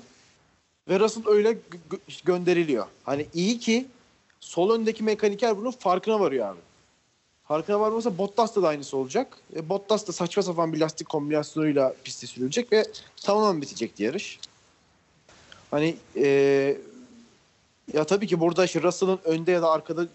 Ve 0.89 0.99
Russell 0.99 1.27
öyle 1.27 1.51
gö- 1.51 1.57
gö- 1.91 2.25
gönderiliyor. 2.25 2.85
Hani 3.03 3.27
iyi 3.33 3.59
ki 3.59 3.85
sol 4.39 4.69
öndeki 4.71 5.03
mekaniker 5.03 5.57
bunun 5.57 5.71
farkına 5.71 6.19
varıyor 6.19 6.49
abi. 6.49 6.59
Farkına 7.47 7.79
varmasa 7.79 8.17
Bottas'ta 8.17 8.63
da 8.63 8.67
aynısı 8.67 8.97
olacak. 8.97 9.37
E, 9.55 9.69
Bottas 9.69 10.07
da 10.07 10.11
saçma 10.11 10.43
sapan 10.43 10.73
bir 10.73 10.79
lastik 10.79 11.09
kombinasyonuyla 11.09 11.93
piste 12.03 12.27
sürülecek 12.27 12.71
ve 12.71 12.83
tamamen 13.23 13.61
bitecekti 13.61 14.03
yarış. 14.03 14.39
Hani 15.71 15.95
e, 16.15 16.27
ya 17.93 18.03
tabii 18.03 18.27
ki 18.27 18.39
burada 18.39 18.65
işte 18.65 18.81
Russell'ın 18.81 19.19
önde 19.25 19.51
ya 19.51 19.61
da 19.61 19.71
arkada 19.71 20.07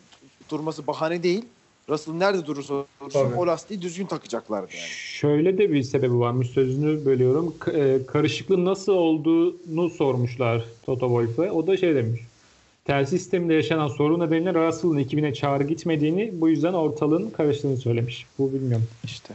durması 0.51 0.87
bahane 0.87 1.23
değil. 1.23 1.45
Russell 1.89 2.15
nerede 2.15 2.47
durursa 2.47 2.85
dursun 3.01 3.21
Tabii. 3.23 3.35
o 3.35 3.47
lastiği 3.47 3.83
düzgün 3.83 4.07
takacaklardı 4.07 4.73
yani. 4.77 4.89
Şöyle 4.89 5.59
de 5.59 5.73
bir 5.73 5.83
sebebi 5.83 6.19
varmış 6.19 6.49
sözünü 6.51 7.05
bölüyorum. 7.05 7.55
K- 7.59 7.73
e, 7.73 8.07
karışıklığın 8.07 8.65
nasıl 8.65 8.93
olduğunu 8.93 9.91
sormuşlar 9.91 10.65
Toto 10.83 11.07
Wolff'e. 11.07 11.51
O 11.53 11.67
da 11.67 11.77
şey 11.77 11.95
demiş. 11.95 12.21
Tel 12.85 13.07
sisteminde 13.07 13.55
yaşanan 13.55 13.89
sorun 13.89 14.21
nedeniyle 14.21 14.55
Russell'ın 14.55 14.99
ekibine 14.99 15.35
çağrı 15.35 15.65
gitmediğini 15.65 16.31
bu 16.41 16.49
yüzden 16.49 16.73
ortalığın 16.73 17.31
karıştığını 17.31 17.77
söylemiş. 17.77 18.27
Bu 18.39 18.53
bilmiyorum. 18.53 18.87
İşte. 19.05 19.35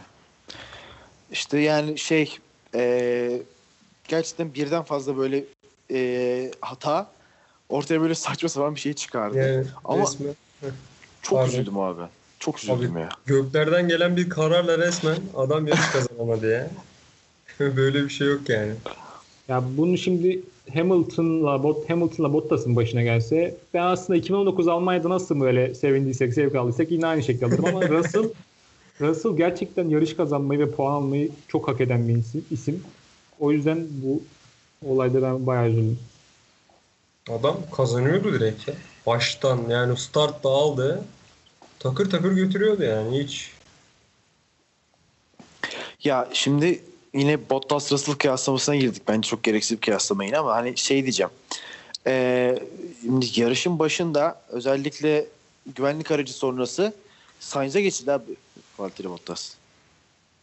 İşte 1.31 1.59
yani 1.59 1.97
şey 1.97 2.37
e, 2.75 3.41
gerçekten 4.07 4.53
birden 4.53 4.83
fazla 4.83 5.17
böyle 5.17 5.43
e, 5.91 6.51
hata 6.61 7.11
ortaya 7.69 8.01
böyle 8.01 8.15
saçma 8.15 8.49
sapan 8.49 8.75
bir 8.75 8.79
şey 8.79 8.93
çıkardı. 8.93 9.37
yani 9.37 9.65
Ama- 9.85 10.01
resmen 10.03 10.35
Çok 11.21 11.39
Pardon. 11.39 11.51
üzüldüm 11.53 11.79
abi. 11.79 12.01
Çok 12.39 12.59
üzüldüm 12.63 12.97
ya. 12.97 13.09
göklerden 13.25 13.87
gelen 13.87 14.17
bir 14.17 14.29
kararla 14.29 14.77
resmen 14.77 15.17
adam 15.37 15.67
yarış 15.67 15.87
kazanamadı 15.87 16.51
ya. 16.51 16.69
Böyle 17.59 18.03
bir 18.03 18.09
şey 18.09 18.27
yok 18.27 18.49
yani. 18.49 18.71
Ya 19.47 19.63
bunu 19.77 19.97
şimdi 19.97 20.41
Hamilton'la 20.73 21.63
Bot 21.63 21.89
Hamilton'la 21.89 22.33
Bottas'ın 22.33 22.75
başına 22.75 23.01
gelse 23.01 23.55
ben 23.73 23.81
aslında 23.81 24.17
2019 24.17 24.67
Almanya'da 24.67 25.09
nasıl 25.09 25.39
böyle 25.39 25.75
sevindiysek, 25.75 26.33
zevk 26.33 26.55
aldıysak 26.55 26.91
yine 26.91 27.07
aynı 27.07 27.23
şekilde 27.23 27.45
alırım 27.45 27.65
ama 27.65 27.81
Russell 27.89 28.29
Russell 29.01 29.37
gerçekten 29.37 29.89
yarış 29.89 30.15
kazanmayı 30.15 30.59
ve 30.59 30.71
puan 30.71 30.93
almayı 30.93 31.31
çok 31.47 31.67
hak 31.67 31.81
eden 31.81 32.07
bir 32.07 32.15
isim. 32.15 32.45
isim. 32.51 32.83
O 33.39 33.51
yüzden 33.51 33.87
bu 33.89 34.21
olayda 34.85 35.21
ben 35.21 35.47
bayağı 35.47 35.69
üzüldüm. 35.69 35.99
Adam 37.29 37.57
kazanıyordu 37.75 38.33
direkt 38.33 38.67
ya. 38.67 38.73
Baştan 39.05 39.59
yani 39.69 39.97
start 39.97 40.43
da 40.43 40.49
aldı. 40.49 41.03
Takır 41.79 42.09
takır 42.09 42.31
götürüyordu 42.31 42.83
yani 42.83 43.23
hiç. 43.23 43.51
Ya 46.03 46.29
şimdi 46.33 46.81
yine 47.13 47.49
Bottas 47.49 47.91
Russell 47.91 48.15
kıyaslamasına 48.15 48.75
girdik. 48.75 49.03
Bence 49.07 49.29
çok 49.29 49.43
gereksiz 49.43 49.77
bir 49.77 49.81
kıyaslama 49.81 50.25
yine 50.25 50.37
ama 50.37 50.55
hani 50.55 50.77
şey 50.77 51.03
diyeceğim. 51.03 51.31
Ee, 52.07 52.59
şimdi 53.01 53.39
yarışın 53.39 53.79
başında 53.79 54.41
özellikle 54.49 55.25
güvenlik 55.75 56.11
aracı 56.11 56.33
sonrası 56.33 56.93
Sainz'e 57.39 57.81
geçti 57.81 58.11
abi 58.11 58.23
Valtteri 58.79 59.09
Bottas. 59.09 59.53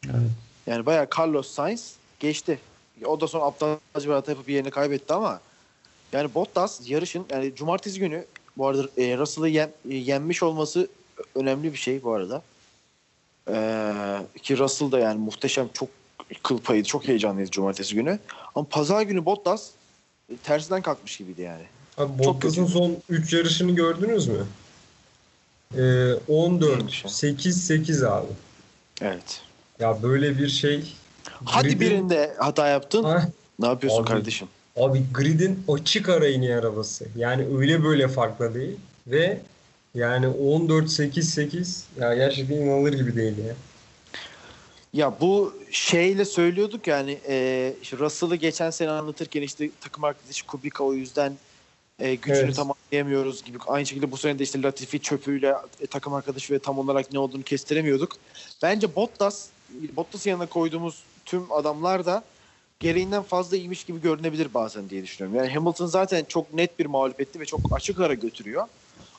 Evet. 0.04 0.14
Yani 0.66 0.87
bayağı 0.87 1.09
Carlos 1.18 1.50
Sainz 1.50 1.94
geçti. 2.21 2.59
O 3.04 3.21
da 3.21 3.28
sonra 3.28 3.44
aptalca 3.44 3.78
bir 3.97 4.09
hata 4.09 4.33
yapıp 4.33 4.49
yerini 4.49 4.71
kaybetti 4.71 5.12
ama 5.12 5.40
yani 6.12 6.35
Bottas 6.35 6.80
yarışın 6.90 7.26
yani 7.30 7.54
cumartesi 7.54 7.99
günü 7.99 8.25
bu 8.56 8.66
arada 8.66 8.88
e, 8.97 9.18
Russell'ı 9.18 9.49
yen- 9.49 9.73
e, 9.90 9.94
yenmiş 9.94 10.42
olması 10.42 10.88
önemli 11.35 11.73
bir 11.73 11.78
şey 11.78 12.02
bu 12.02 12.12
arada. 12.12 12.42
Ee, 13.49 14.16
ki 14.42 14.59
Russell 14.59 14.92
da 14.92 14.99
yani 14.99 15.21
muhteşem 15.21 15.68
çok 15.73 15.88
kıl 16.42 16.58
payıydı. 16.58 16.88
Çok 16.88 17.08
heyecanlıydı 17.08 17.50
cumartesi 17.50 17.94
günü. 17.94 18.18
Ama 18.54 18.66
pazar 18.70 19.02
günü 19.02 19.24
Bottas 19.24 19.70
e, 20.32 20.36
tersinden 20.36 20.82
kalkmış 20.82 21.16
gibiydi 21.16 21.42
yani. 21.42 21.62
Abi 21.98 22.18
Bottas'ın 22.24 22.66
son 22.66 22.96
3 23.08 23.32
yarışını 23.32 23.70
gördünüz 23.74 24.28
mü? 24.28 24.46
Ee, 25.76 26.14
14, 26.28 26.76
Neymiş 26.76 27.04
ya? 27.04 27.10
8, 27.10 27.64
8 27.66 28.02
abi. 28.02 28.26
Evet. 29.02 29.40
Ya 29.80 30.02
böyle 30.02 30.38
bir 30.38 30.48
şey. 30.48 30.92
Hadi 31.44 31.68
Grid'in- 31.68 31.80
birinde 31.80 32.34
hata 32.38 32.68
yaptın. 32.68 33.04
Hah, 33.04 33.24
Ne 33.58 33.66
yapıyorsun 33.66 34.02
Abi. 34.02 34.08
kardeşim? 34.08 34.48
Abi 34.76 35.02
gridin 35.14 35.64
açık 35.68 36.08
ara 36.08 36.28
iniği 36.28 36.54
arabası. 36.56 37.06
Yani 37.16 37.46
öyle 37.58 37.84
böyle 37.84 38.08
farklı 38.08 38.54
değil. 38.54 38.76
Ve 39.06 39.40
yani 39.94 40.28
14, 40.28 40.90
8, 40.90 41.30
8 41.34 41.84
ya 42.00 42.14
gerçekten 42.14 42.56
inanılır 42.56 42.92
gibi 42.92 43.16
değil 43.16 43.38
ya. 43.38 43.54
Ya 44.94 45.20
bu 45.20 45.54
şeyle 45.70 46.24
söylüyorduk 46.24 46.86
yani 46.86 47.18
e, 47.28 47.74
işte 47.82 47.98
Russell'ı 47.98 48.36
geçen 48.36 48.70
sene 48.70 48.90
anlatırken 48.90 49.42
işte 49.42 49.70
takım 49.80 50.04
arkadaşı 50.04 50.46
Kubica 50.46 50.84
o 50.84 50.94
yüzden 50.94 51.32
e, 51.98 52.14
gücünü 52.14 52.44
Evet. 52.44 52.56
tamamlayamıyoruz 52.56 53.44
gibi. 53.44 53.58
Aynı 53.66 53.86
şekilde 53.86 54.10
bu 54.10 54.16
sene 54.16 54.38
de 54.38 54.42
işte 54.42 54.62
Latifi 54.62 55.00
çöpüyle 55.00 55.54
e, 55.80 55.86
takım 55.86 56.14
arkadaşı 56.14 56.54
ve 56.54 56.58
tam 56.58 56.78
olarak 56.78 57.12
ne 57.12 57.18
olduğunu 57.18 57.42
kestiremiyorduk. 57.42 58.16
Bence 58.62 58.96
Bottas, 58.96 59.48
Bottas'ın 59.96 60.30
yanına 60.30 60.46
koyduğumuz 60.46 61.02
tüm 61.24 61.52
adamlar 61.52 62.06
da 62.06 62.24
gereğinden 62.80 63.22
fazla 63.22 63.56
iyiymiş 63.56 63.84
gibi 63.84 64.00
görünebilir 64.00 64.54
bazen 64.54 64.90
diye 64.90 65.02
düşünüyorum. 65.02 65.38
Yani 65.38 65.54
Hamilton 65.54 65.86
zaten 65.86 66.24
çok 66.24 66.54
net 66.54 66.78
bir 66.78 66.86
mağlup 66.86 67.20
etti 67.20 67.40
ve 67.40 67.46
çok 67.46 67.60
açık 67.70 68.00
ara 68.00 68.14
götürüyor. 68.14 68.66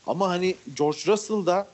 Ama 0.08 0.30
hani 0.30 0.56
George 0.76 1.00
Russell 1.08 1.46
da 1.46 1.68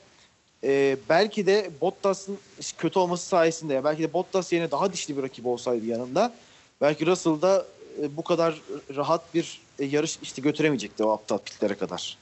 e, 0.63 0.97
belki 1.09 1.45
de 1.45 1.71
Bottas'ın 1.81 2.37
kötü 2.77 2.99
olması 2.99 3.27
sayesinde 3.27 3.73
ya 3.73 3.83
belki 3.83 4.03
de 4.03 4.13
Bottas 4.13 4.53
yerine 4.53 4.71
daha 4.71 4.93
dişli 4.93 5.17
bir 5.17 5.23
rakip 5.23 5.45
olsaydı 5.45 5.85
yanında 5.85 6.33
belki 6.81 7.05
Russell 7.05 7.41
da 7.41 7.65
e, 8.01 8.17
bu 8.17 8.23
kadar 8.23 8.61
rahat 8.95 9.33
bir 9.33 9.61
e, 9.79 9.85
yarış 9.85 10.19
işte 10.21 10.41
götüremeyecekti 10.41 11.03
o 11.03 11.11
aptal 11.11 11.37
pitlere 11.37 11.75
kadar. 11.75 12.17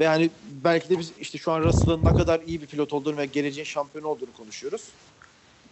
Ve 0.00 0.06
hani 0.06 0.30
belki 0.64 0.90
de 0.90 0.98
biz 0.98 1.12
işte 1.20 1.38
şu 1.38 1.52
an 1.52 1.62
Russell'ın 1.62 2.04
ne 2.04 2.12
kadar 2.12 2.40
iyi 2.46 2.60
bir 2.60 2.66
pilot 2.66 2.92
olduğunu 2.92 3.16
ve 3.16 3.26
geleceğin 3.26 3.64
şampiyonu 3.64 4.08
olduğunu 4.08 4.32
konuşuyoruz. 4.36 4.82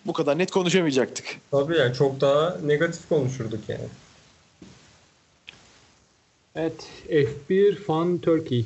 Bu 0.06 0.12
kadar 0.12 0.38
net 0.38 0.50
konuşamayacaktık. 0.50 1.24
Tabii 1.50 1.76
yani 1.76 1.94
çok 1.94 2.20
daha 2.20 2.58
negatif 2.64 3.08
konuşurduk 3.08 3.60
yani. 3.68 3.84
Evet, 6.54 6.86
F1 7.08 7.74
Fan 7.74 8.18
Turkey 8.18 8.64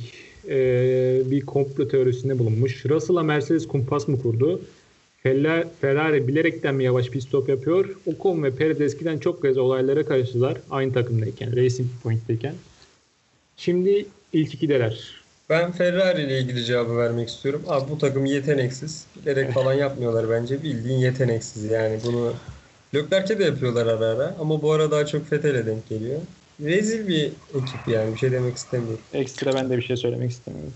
eee, 0.49 1.23
bir 1.25 1.41
komplo 1.47 1.89
teorisinde 1.89 2.39
bulunmuş. 2.39 2.87
Russell'a 2.87 3.23
Mercedes 3.23 3.67
kumpas 3.67 4.09
mı 4.09 4.23
kurdu? 4.23 4.61
Ferrari, 5.81 6.29
bilerekten 6.29 6.75
mi 6.75 6.85
yavaş 6.85 7.09
pit 7.11 7.23
stop 7.23 7.49
yapıyor? 7.49 7.97
Ocon 8.07 8.43
ve 8.43 8.55
Perez 8.55 8.81
eskiden 8.81 9.19
çok 9.19 9.43
kez 9.43 9.59
olaylara 9.59 10.07
karıştılar. 10.07 10.57
Aynı 10.71 10.93
takımdayken, 10.93 11.57
Racing 11.57 11.89
Point'teyken. 12.03 12.55
Şimdi 13.57 14.07
ilk 14.33 14.55
ikideler. 14.55 15.21
Ben 15.51 15.73
Ferrari 15.73 16.23
ile 16.23 16.39
ilgili 16.39 16.65
cevabı 16.65 16.97
vermek 16.97 17.29
istiyorum. 17.29 17.63
Abi 17.69 17.91
bu 17.91 17.99
takım 17.99 18.25
yeteneksiz. 18.25 19.07
Bilerek 19.23 19.53
falan 19.53 19.75
yapmıyorlar 19.75 20.31
bence. 20.31 20.63
Bildiğin 20.63 20.99
yeteneksiz 20.99 21.65
yani. 21.65 21.99
Bunu 22.05 22.33
Leclerc'e 22.95 23.39
de 23.39 23.45
yapıyorlar 23.45 23.87
ara 23.87 24.07
ara. 24.07 24.37
Ama 24.41 24.63
bu 24.63 24.73
ara 24.73 24.91
daha 24.91 25.07
çok 25.07 25.33
Vettel'e 25.33 25.67
denk 25.67 25.89
geliyor. 25.89 26.19
Rezil 26.64 27.09
bir 27.09 27.25
ekip 27.55 27.88
yani. 27.88 28.14
Bir 28.14 28.19
şey 28.19 28.33
demek 28.33 28.57
istemiyorum. 28.57 29.00
Ekstra 29.12 29.55
ben 29.55 29.71
de 29.71 29.76
bir 29.76 29.83
şey 29.83 29.97
söylemek 29.97 30.31
istemiyorum. 30.31 30.73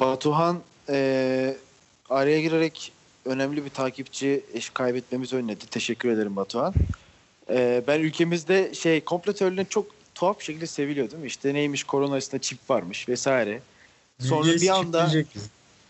Batuhan 0.00 0.60
e, 0.88 1.56
araya 2.10 2.40
girerek 2.40 2.92
önemli 3.24 3.64
bir 3.64 3.70
takipçi 3.70 4.44
eş 4.54 4.70
kaybetmemizi 4.70 5.36
önledi. 5.36 5.64
Teşekkür 5.70 6.08
ederim 6.08 6.36
Batuhan. 6.36 6.74
E, 7.50 7.82
ben 7.86 8.00
ülkemizde 8.00 8.74
şey 8.74 9.00
komplo 9.00 9.32
teorilerini 9.32 9.68
çok 9.68 9.86
tuhaf 10.14 10.38
bir 10.38 10.44
şekilde 10.44 10.66
seviliyor 10.66 11.10
değil 11.10 11.22
mi? 11.22 11.26
İşte 11.26 11.54
neymiş 11.54 11.84
korona 11.84 12.12
arasında 12.12 12.40
çip 12.40 12.70
varmış 12.70 13.08
vesaire. 13.08 13.60
Sonra 14.20 14.44
Bilgeys 14.44 14.62
bir 14.62 14.68
anda. 14.68 15.10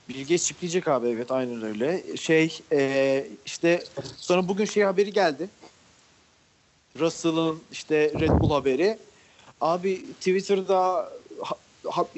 Bilge 0.09 0.39
çipleyecek 0.39 0.89
abi 0.89 1.09
evet 1.09 1.31
aynen 1.31 1.63
öyle. 1.63 2.03
Şey 2.17 2.59
e, 2.73 3.27
işte 3.47 3.85
sonra 4.17 4.49
bugün 4.49 4.65
şey 4.65 4.83
haberi 4.83 5.13
geldi. 5.13 5.49
Russell'ın 6.99 7.61
işte 7.73 8.13
Red 8.21 8.41
Bull 8.41 8.51
haberi. 8.51 8.99
Abi 9.61 10.13
Twitter'da 10.13 11.13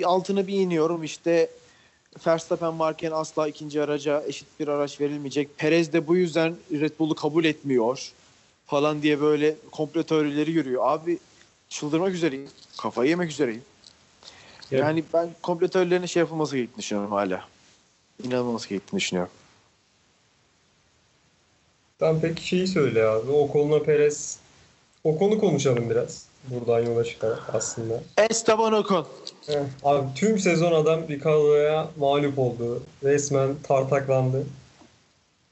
altına 0.05 0.47
bir 0.47 0.55
iniyorum 0.55 1.05
işte 1.05 1.51
Verstappen 2.27 2.79
varken 2.79 3.11
asla 3.11 3.49
ikinci 3.49 3.83
araca 3.83 4.23
eşit 4.27 4.47
bir 4.61 4.69
araç 4.69 5.01
verilmeyecek. 5.01 5.59
Perez 5.59 5.93
de 5.93 6.07
bu 6.07 6.17
yüzden 6.17 6.57
Red 6.73 6.93
Bull'u 6.99 7.15
kabul 7.15 7.45
etmiyor 7.45 8.13
falan 8.67 9.03
diye 9.03 9.21
böyle 9.21 9.57
komplo 9.73 10.03
teorileri 10.03 10.51
yürüyor. 10.51 10.83
Abi 10.87 11.19
çıldırmak 11.69 12.13
üzereyim. 12.15 12.49
Kafayı 12.79 13.11
yemek 13.11 13.31
üzereyim. 13.31 13.63
Ya- 14.71 14.79
Yani 14.79 15.05
ben 15.15 15.31
komplo 15.43 15.69
teorilerine 15.69 16.07
şey 16.07 16.21
yapılması 16.21 16.57
gerektiğini 16.57 16.79
düşünüyorum 16.79 17.13
hala. 17.13 17.49
İnanılması 18.25 18.69
gerektiğini 18.69 19.01
düşünüyorum. 19.01 19.33
Tamam 21.99 22.19
peki 22.23 22.47
şeyi 22.47 22.67
söyle 22.67 23.05
abi. 23.05 23.31
O 23.31 23.49
konuda 23.53 23.83
Perez. 23.83 24.39
O 25.05 25.19
konu 25.19 25.39
konuşalım 25.39 25.91
biraz. 25.91 26.25
Buradan 26.45 26.81
yola 26.87 27.05
çıkarak 27.05 27.43
aslında. 27.55 28.03
Esteban 28.31 28.73
Ocon. 28.73 29.07
Heh, 29.47 29.55
Abi 29.85 30.07
tüm 30.15 30.39
sezon 30.39 30.73
adam 30.73 31.09
Ricardo'ya 31.09 31.89
mağlup 31.99 32.39
oldu. 32.39 32.83
Resmen 33.05 33.55
tartaklandı. 33.63 34.47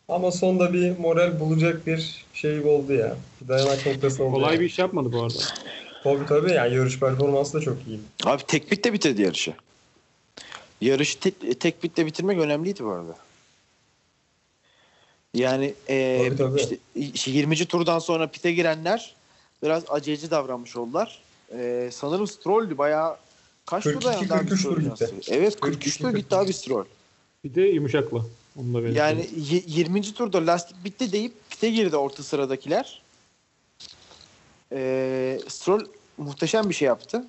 Ama 0.08 0.30
sonda 0.30 0.72
bir 0.72 0.98
moral 0.98 1.40
bulacak 1.40 1.86
bir 1.86 2.24
şey 2.34 2.60
oldu 2.60 2.92
ya. 2.92 3.16
Bir 3.40 3.48
dayanak 3.48 3.86
noktası 3.86 4.24
oldu. 4.24 4.32
Kolay 4.34 4.52
yani. 4.52 4.60
bir 4.60 4.66
iş 4.66 4.78
yapmadı 4.78 5.12
bu 5.12 5.22
arada. 5.22 5.38
Tabii 6.04 6.26
tabii 6.26 6.52
yani 6.52 6.74
yarış 6.74 7.00
performansı 7.00 7.58
da 7.58 7.60
çok 7.60 7.76
iyi. 7.88 8.00
Abi 8.24 8.42
tek 8.46 8.70
bitle 8.70 8.92
bitirdi 8.92 9.22
yarışı. 9.22 9.54
Yarışı 10.80 11.20
tek, 11.20 11.60
tek 11.60 11.82
bitle 11.82 12.06
bitirmek 12.06 12.38
önemliydi 12.38 12.84
bu 12.84 12.90
arada. 12.90 13.16
Yani 15.34 15.74
e, 15.88 16.24
Tabii, 16.28 16.36
tabii. 16.36 16.60
işte 16.60 16.76
işte 16.94 17.30
20. 17.30 17.56
turdan 17.56 17.98
sonra 17.98 18.26
pite 18.26 18.52
girenler 18.52 19.14
biraz 19.62 19.84
aceleci 19.88 20.30
davranmış 20.30 20.76
oldular. 20.76 21.22
E, 21.52 21.90
sanırım 21.92 22.26
Stroll'dü 22.26 22.78
bayağı 22.78 23.16
kaç 23.66 23.84
tur 23.84 23.92
42, 23.92 24.06
dayandı 24.06 24.34
abi 24.34 24.40
43 24.48 24.62
tur 24.62 24.70
Stroll'ün 24.70 24.90
gitti. 24.90 25.04
aslında? 25.04 25.36
Evet 25.36 25.60
43 25.60 25.96
tur 25.98 26.04
42, 26.04 26.22
gitti 26.22 26.36
abi 26.36 26.52
Stroll. 26.52 26.84
Bir 27.44 27.54
de 27.54 27.62
yumuşakla. 27.62 28.18
Onu 28.60 28.74
da 28.74 28.78
belirtelim. 28.84 28.96
Yani 28.96 29.28
y- 29.36 29.62
20. 29.66 30.02
turda 30.14 30.46
lastik 30.46 30.84
bitti 30.84 31.12
deyip 31.12 31.32
pite 31.50 31.70
girdi 31.70 31.96
orta 31.96 32.22
sıradakiler. 32.22 33.02
Ee, 34.72 35.40
Stroll 35.48 35.80
muhteşem 36.18 36.68
bir 36.68 36.74
şey 36.74 36.86
yaptı. 36.86 37.24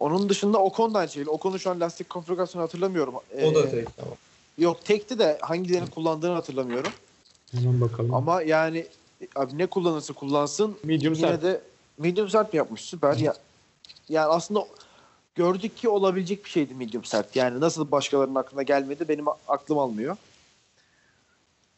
Onun 0.00 0.28
dışında 0.28 0.58
Ocon 0.58 0.94
da 0.94 0.98
aynı 0.98 1.08
şekilde. 1.10 1.30
Ocon'un 1.30 1.56
şu 1.56 1.70
an 1.70 1.80
lastik 1.80 2.10
konfigürasyonu 2.10 2.64
hatırlamıyorum. 2.64 3.14
O 3.14 3.54
da 3.54 3.60
Ee, 3.66 3.70
tek 3.70 3.96
tamam. 3.96 4.14
Yok 4.58 4.84
tekti 4.84 5.18
de 5.18 5.38
hangilerini 5.42 5.90
kullandığını 5.90 6.34
hatırlamıyorum. 6.34 6.92
Hemen 7.52 7.80
bakalım. 7.80 8.14
Ama 8.14 8.42
yani 8.42 8.86
abi 9.36 9.58
ne 9.58 9.66
kullanırsa 9.66 10.12
kullansın 10.12 10.78
Medium 10.84 11.14
yine 11.14 11.26
sert. 11.26 11.42
de 11.42 11.60
medium 11.98 12.28
sert 12.28 12.52
mi 12.52 12.56
yapmış? 12.56 12.80
Süper. 12.80 13.16
Ya, 13.16 13.34
yani 14.08 14.26
aslında 14.26 14.66
gördük 15.34 15.76
ki 15.76 15.88
olabilecek 15.88 16.44
bir 16.44 16.50
şeydi 16.50 16.74
medium 16.74 17.04
sert. 17.04 17.36
Yani 17.36 17.60
nasıl 17.60 17.90
başkalarının 17.90 18.34
aklına 18.34 18.62
gelmedi 18.62 19.08
benim 19.08 19.24
aklım 19.48 19.78
almıyor. 19.78 20.16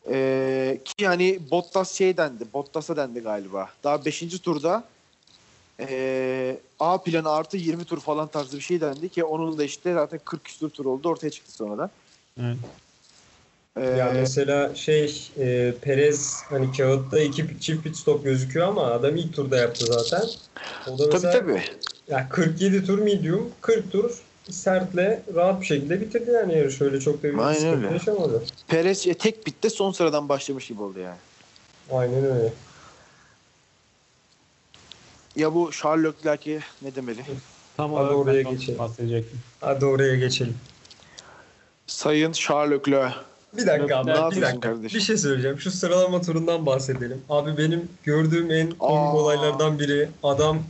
Ee, 0.09 0.81
ki 0.85 1.07
hani 1.07 1.39
Bottas 1.51 1.93
şey 1.93 2.17
dendi. 2.17 2.45
Bottas'a 2.55 2.97
dendi 2.97 3.21
galiba. 3.21 3.69
Daha 3.85 4.05
5. 4.05 4.21
turda 4.21 4.85
ee, 5.81 6.59
A 6.81 6.99
planı 6.99 7.31
artı 7.31 7.57
20 7.57 7.85
tur 7.85 8.01
falan 8.01 8.29
tarzı 8.29 8.57
bir 8.57 8.63
şey 8.63 8.81
dendi 8.81 9.09
ki 9.09 9.25
onun 9.25 9.59
da 9.59 9.65
işte 9.65 9.95
zaten 9.95 10.21
40 10.25 10.45
küsur 10.45 10.71
tur 10.71 10.85
oldu 10.85 11.09
ortaya 11.09 11.31
çıktı 11.31 11.53
sonradan. 11.53 11.91
Evet. 12.41 12.57
Ee, 13.77 13.85
Ya 13.87 14.13
mesela 14.15 14.75
şey 14.75 15.31
e, 15.39 15.75
Perez 15.83 16.43
hani 16.49 16.73
kağıtta 16.77 17.21
iki 17.21 17.61
çift 17.61 17.85
pit 17.85 17.97
stop 17.97 18.25
gözüküyor 18.25 18.69
ama 18.69 18.85
adam 18.87 19.17
ilk 19.17 19.35
turda 19.35 19.57
yaptı 19.57 19.87
zaten. 19.87 20.29
O 20.89 20.99
da 20.99 21.05
tabii 21.05 21.13
mesela 21.13 21.33
tabii. 21.33 21.63
ya 22.09 22.29
47 22.29 22.87
tur 22.87 22.99
medium, 22.99 23.51
40 23.61 23.93
tur 23.93 24.23
sertle 24.51 25.23
rahat 25.35 25.61
bir 25.61 25.67
şekilde 25.67 26.01
bitirdi 26.01 26.31
yani 26.31 26.59
yarış. 26.59 26.81
Öyle 26.81 27.01
çok 27.01 27.23
da 27.23 27.29
bir 27.29 27.39
Aynen 27.39 27.55
sıkıntı 27.61 27.77
öyle. 27.77 27.93
yaşamadı. 27.93 28.43
Perez 28.69 29.07
e, 29.07 29.15
tek 29.15 29.47
bitti 29.47 29.71
son 29.71 29.93
sıradan 29.93 30.29
başlamış 30.29 30.67
gibi 30.69 30.83
oldu 30.83 30.99
yani. 30.99 31.19
Aynen 31.93 32.25
öyle. 32.25 32.53
Ya 35.37 35.55
bu 35.55 35.71
Charles 35.73 36.05
Leclerc'e 36.15 36.61
ne 36.83 36.95
demeli? 36.95 37.21
Tam 37.77 37.93
Hadi 37.95 38.13
oraya 38.15 38.43
geçelim. 38.43 38.79
bahsedecektim. 38.79 39.41
Hadi 39.61 39.85
oraya 39.87 40.17
geçelim. 40.17 40.57
Sayın 41.87 42.33
Charles 42.33 42.73
Leclerc. 42.81 43.15
Bir 43.57 43.67
dakika 43.67 43.97
abi, 43.99 44.11
Ne 44.11 44.15
bir 44.37 44.43
dakika. 44.43 44.61
kardeşim? 44.61 44.99
Bir 44.99 45.05
şey 45.05 45.17
söyleyeceğim. 45.17 45.61
Şu 45.61 45.71
sıralama 45.71 46.21
turundan 46.23 46.67
bahsedelim. 46.67 47.21
Abi 47.29 47.59
benim 47.59 47.89
gördüğüm 48.05 48.51
en 48.51 48.71
komik 48.71 49.15
olaylardan 49.15 49.79
biri 49.79 50.09
adam 50.23 50.63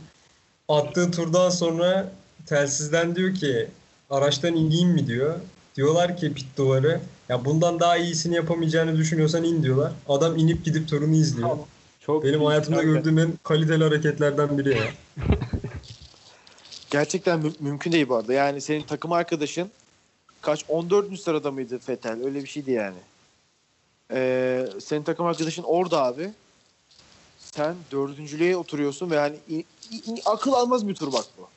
attığı 0.69 1.11
turdan 1.11 1.49
sonra 1.49 2.11
telsizden 2.45 3.15
diyor 3.15 3.33
ki 3.35 3.67
araçtan 4.09 4.55
ineyim 4.55 4.89
mi 4.89 5.07
diyor. 5.07 5.35
Diyorlar 5.75 6.17
ki 6.17 6.33
pit 6.33 6.57
duvarı 6.57 6.99
ya 7.29 7.45
bundan 7.45 7.79
daha 7.79 7.97
iyisini 7.97 8.35
yapamayacağını 8.35 8.97
düşünüyorsan 8.97 9.43
in 9.43 9.63
diyorlar. 9.63 9.91
Adam 10.09 10.37
inip 10.37 10.65
gidip 10.65 10.89
turunu 10.89 11.15
izliyor. 11.15 11.57
Çok 12.05 12.23
Benim 12.23 12.43
hayatımda 12.45 12.79
Aynen. 12.79 12.93
gördüğüm 12.93 13.19
en 13.19 13.33
kaliteli 13.43 13.83
hareketlerden 13.83 14.57
biri 14.57 14.69
ya. 14.69 14.83
Gerçekten 16.89 17.39
mü- 17.39 17.53
mümkün 17.59 17.91
değil 17.91 18.09
bu 18.09 18.15
arada. 18.15 18.33
Yani 18.33 18.61
senin 18.61 18.81
takım 18.81 19.11
arkadaşın 19.11 19.71
kaç 20.43 20.65
14. 20.69 21.19
sırada 21.19 21.51
mıydı 21.51 21.79
Fetel? 21.79 22.25
Öyle 22.25 22.43
bir 22.43 22.47
şeydi 22.47 22.71
yani. 22.71 22.97
Ee, 24.11 24.67
senin 24.81 25.03
takım 25.03 25.25
arkadaşın 25.25 25.63
orada 25.63 26.03
abi. 26.03 26.31
Sen 27.39 27.75
dördüncülüğe 27.91 28.57
oturuyorsun 28.57 29.11
ve 29.11 29.15
yani 29.15 29.35
akıl 30.25 30.53
almaz 30.53 30.87
bir 30.87 30.95
tur 30.95 31.13
bak 31.13 31.25
bu. 31.37 31.47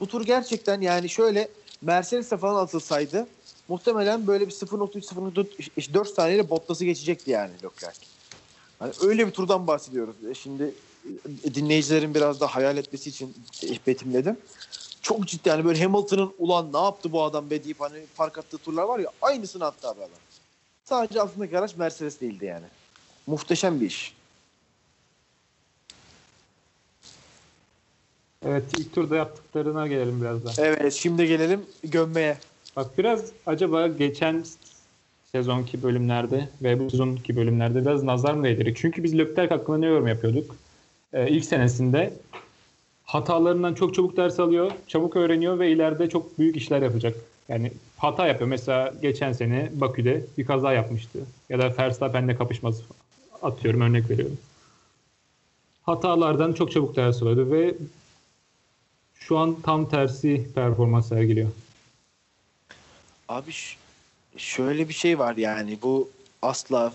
Bu 0.00 0.06
tur 0.06 0.24
gerçekten 0.26 0.80
yani 0.80 1.08
şöyle 1.08 1.48
Mercedes'e 1.82 2.36
falan 2.36 2.62
atılsaydı 2.62 3.26
muhtemelen 3.68 4.26
böyle 4.26 4.46
bir 4.46 4.52
0.3 4.52 5.00
0.4 5.00 6.14
saniyeyle 6.14 6.50
Bottas'ı 6.50 6.84
geçecekti 6.84 7.30
yani 7.30 7.50
Leclerc. 7.54 8.00
Hani 8.78 8.92
öyle 9.00 9.26
bir 9.26 9.32
turdan 9.32 9.66
bahsediyoruz. 9.66 10.16
E 10.30 10.34
şimdi 10.34 10.74
e, 11.44 11.54
dinleyicilerin 11.54 12.14
biraz 12.14 12.40
da 12.40 12.46
hayal 12.46 12.76
etmesi 12.76 13.10
için 13.10 13.34
e, 13.62 13.68
betimledim. 13.86 14.36
Çok 15.06 15.26
ciddi 15.26 15.48
yani 15.48 15.64
böyle 15.64 15.82
Hamilton'ın 15.82 16.34
ulan 16.38 16.72
ne 16.72 16.78
yaptı 16.78 17.12
bu 17.12 17.22
adam 17.22 17.50
be 17.50 17.64
deyip 17.64 17.80
hani 17.80 18.06
fark 18.14 18.38
attığı 18.38 18.58
turlar 18.58 18.82
var 18.82 18.98
ya 18.98 19.10
aynısını 19.22 19.64
attı 19.64 19.88
abi 19.88 20.00
adam. 20.00 20.10
Sadece 20.84 21.20
altındaki 21.20 21.58
araç 21.58 21.76
Mercedes 21.76 22.20
değildi 22.20 22.44
yani. 22.44 22.64
Muhteşem 23.26 23.80
bir 23.80 23.86
iş. 23.86 24.14
Evet 28.44 28.64
ilk 28.78 28.94
turda 28.94 29.16
yaptıklarına 29.16 29.86
gelelim 29.86 30.20
biraz 30.20 30.44
daha. 30.44 30.66
Evet 30.66 30.92
şimdi 30.92 31.26
gelelim 31.26 31.66
gömmeye. 31.84 32.38
Bak 32.76 32.98
biraz 32.98 33.24
acaba 33.46 33.86
geçen 33.86 34.44
sezonki 35.32 35.82
bölümlerde 35.82 36.48
ve 36.62 36.80
bu 36.80 36.90
sezonki 36.90 37.36
bölümlerde 37.36 37.80
biraz 37.80 38.02
nazar 38.02 38.34
mı 38.34 38.44
değdirdik? 38.44 38.76
Çünkü 38.76 39.02
biz 39.02 39.18
Leclerc 39.18 39.54
hakkında 39.54 39.78
ne 39.78 39.86
yorum 39.86 40.06
yapıyorduk? 40.06 40.56
Ee, 41.12 41.28
ilk 41.28 41.44
senesinde 41.44 42.12
hatalarından 43.06 43.74
çok 43.74 43.94
çabuk 43.94 44.16
ders 44.16 44.40
alıyor, 44.40 44.70
çabuk 44.86 45.16
öğreniyor 45.16 45.58
ve 45.58 45.70
ileride 45.70 46.08
çok 46.08 46.38
büyük 46.38 46.56
işler 46.56 46.82
yapacak. 46.82 47.16
Yani 47.48 47.72
hata 47.96 48.26
yapıyor. 48.26 48.48
Mesela 48.48 48.94
geçen 49.02 49.32
sene 49.32 49.70
Bakü'de 49.74 50.24
bir 50.38 50.46
kaza 50.46 50.72
yapmıştı. 50.72 51.18
Ya 51.48 51.58
da 51.58 51.74
Verstappen'le 51.78 52.36
kapışması 52.38 52.82
atıyorum 53.42 53.80
örnek 53.80 54.10
veriyorum. 54.10 54.38
Hatalardan 55.82 56.52
çok 56.52 56.72
çabuk 56.72 56.96
ders 56.96 57.22
alıyordu 57.22 57.52
ve 57.52 57.74
şu 59.14 59.38
an 59.38 59.56
tam 59.62 59.88
tersi 59.88 60.46
performans 60.54 61.08
sergiliyor. 61.08 61.48
Abi 63.28 63.52
şöyle 64.36 64.88
bir 64.88 64.94
şey 64.94 65.18
var 65.18 65.36
yani 65.36 65.78
bu 65.82 66.08
asla 66.42 66.92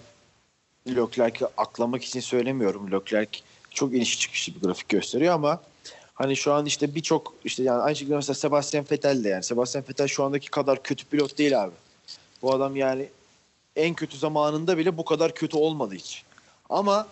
Leclerc'i 0.87 1.45
aklamak 1.57 2.03
için 2.03 2.19
söylemiyorum. 2.19 2.91
Leclerc 2.91 3.39
çok 3.69 3.93
iniş 3.93 4.19
çıkışlı 4.19 4.55
bir 4.55 4.61
grafik 4.61 4.89
gösteriyor 4.89 5.33
ama 5.33 5.61
hani 6.21 6.35
şu 6.35 6.53
an 6.53 6.65
işte 6.65 6.95
birçok 6.95 7.33
işte 7.45 7.63
yani 7.63 7.81
aynı 7.81 7.95
şekilde 7.95 8.15
mesela 8.15 8.35
Sebastian 8.35 8.85
Vettel 8.91 9.23
de 9.23 9.29
yani 9.29 9.43
Sebastian 9.43 9.83
Vettel 9.89 10.07
şu 10.07 10.23
andaki 10.23 10.49
kadar 10.49 10.83
kötü 10.83 11.05
pilot 11.05 11.37
değil 11.37 11.63
abi. 11.63 11.71
Bu 12.41 12.53
adam 12.53 12.75
yani 12.75 13.09
en 13.75 13.93
kötü 13.93 14.17
zamanında 14.17 14.77
bile 14.77 14.97
bu 14.97 15.05
kadar 15.05 15.33
kötü 15.35 15.57
olmadı 15.57 15.95
hiç. 15.95 16.23
Ama 16.69 17.07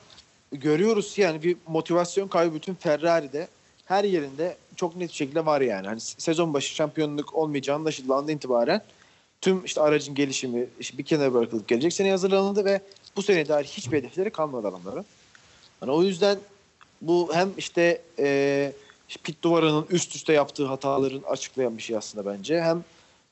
görüyoruz 0.51 1.17
yani 1.17 1.43
bir 1.43 1.57
motivasyon 1.67 2.27
kaybı 2.27 2.55
bütün 2.55 2.73
Ferrari'de 2.73 3.47
her 3.85 4.03
yerinde 4.03 4.57
çok 4.75 4.95
net 4.95 5.11
şekilde 5.11 5.45
var 5.45 5.61
yani. 5.61 5.87
Hani 5.87 5.99
sezon 5.99 6.53
başı 6.53 6.75
şampiyonluk 6.75 7.35
olmayacağını 7.35 7.79
anlaşıldığı 7.79 8.15
andan 8.15 8.35
itibaren 8.35 8.81
tüm 9.41 9.65
işte 9.65 9.81
aracın 9.81 10.15
gelişimi 10.15 10.65
işte 10.79 10.97
bir 10.97 11.03
kenara 11.03 11.33
bırakılıp 11.33 11.67
gelecek 11.67 11.93
sene 11.93 12.11
hazırlanıldı 12.11 12.65
ve 12.65 12.81
bu 13.15 13.21
sene 13.21 13.47
dair 13.47 13.65
hiçbir 13.65 13.97
hedefleri 13.97 14.29
kalmadı 14.29 14.67
adamların. 14.67 15.05
Hani 15.79 15.91
o 15.91 16.03
yüzden 16.03 16.39
bu 17.01 17.29
hem 17.33 17.51
işte 17.57 18.01
e, 18.19 18.71
pit 19.17 19.43
duvarının 19.43 19.85
üst 19.89 20.15
üste 20.15 20.33
yaptığı 20.33 20.65
hataların 20.65 21.23
açıklayan 21.27 21.77
bir 21.77 21.83
şey 21.83 21.97
aslında 21.97 22.33
bence. 22.33 22.61
Hem 22.61 22.83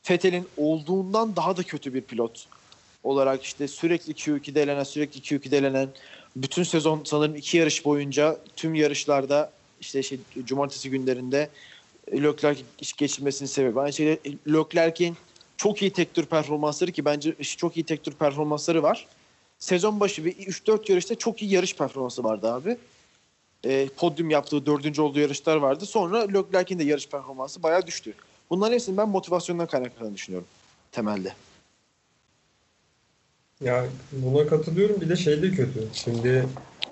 Fethel'in 0.02 0.48
olduğundan 0.56 1.36
daha 1.36 1.56
da 1.56 1.62
kötü 1.62 1.94
bir 1.94 2.00
pilot 2.00 2.46
olarak 3.04 3.42
işte 3.42 3.68
sürekli 3.68 4.12
Q2'de 4.12 4.62
elenen, 4.62 4.84
sürekli 4.84 5.20
Q2'de 5.20 5.58
elenen 5.58 5.88
bütün 6.36 6.62
sezon 6.62 7.02
sanırım 7.04 7.36
iki 7.36 7.56
yarış 7.56 7.84
boyunca 7.84 8.38
tüm 8.56 8.74
yarışlarda 8.74 9.52
işte 9.80 10.02
şey, 10.02 10.18
cumartesi 10.44 10.90
günlerinde 10.90 11.48
Leclerc 12.12 12.62
iş 12.80 12.92
geçirmesinin 12.92 13.48
sebebi. 13.48 13.80
Aynı 13.80 13.92
şekilde 13.92 14.36
Leclerc'in 14.48 15.16
çok 15.56 15.82
iyi 15.82 15.90
tek 15.90 16.14
tur 16.14 16.26
performansları 16.26 16.92
ki 16.92 17.04
bence 17.04 17.34
çok 17.56 17.76
iyi 17.76 17.84
tek 17.84 18.04
tur 18.04 18.12
performansları 18.12 18.82
var. 18.82 19.06
Sezon 19.58 20.00
başı 20.00 20.24
bir 20.24 20.32
3-4 20.32 20.92
yarışta 20.92 21.14
çok 21.14 21.42
iyi 21.42 21.52
yarış 21.52 21.76
performansı 21.76 22.24
vardı 22.24 22.52
abi. 22.52 22.76
E, 23.68 23.88
podyum 23.96 24.30
yaptığı 24.30 24.66
dördüncü 24.66 25.02
olduğu 25.02 25.18
yarışlar 25.18 25.56
vardı. 25.56 25.86
Sonra 25.86 26.18
Leclerc'in 26.18 26.78
de 26.78 26.84
yarış 26.84 27.08
performansı 27.08 27.62
bayağı 27.62 27.86
düştü. 27.86 28.14
Bunların 28.50 28.72
hepsini 28.72 28.96
ben 28.96 29.08
motivasyondan 29.08 29.66
kaynaklandığını 29.66 30.14
düşünüyorum 30.14 30.48
temelde. 30.92 31.32
Ya 33.60 33.86
buna 34.12 34.46
katılıyorum. 34.46 35.00
Bir 35.00 35.08
de 35.08 35.16
şey 35.16 35.42
de 35.42 35.50
kötü. 35.50 35.88
Şimdi 35.92 36.46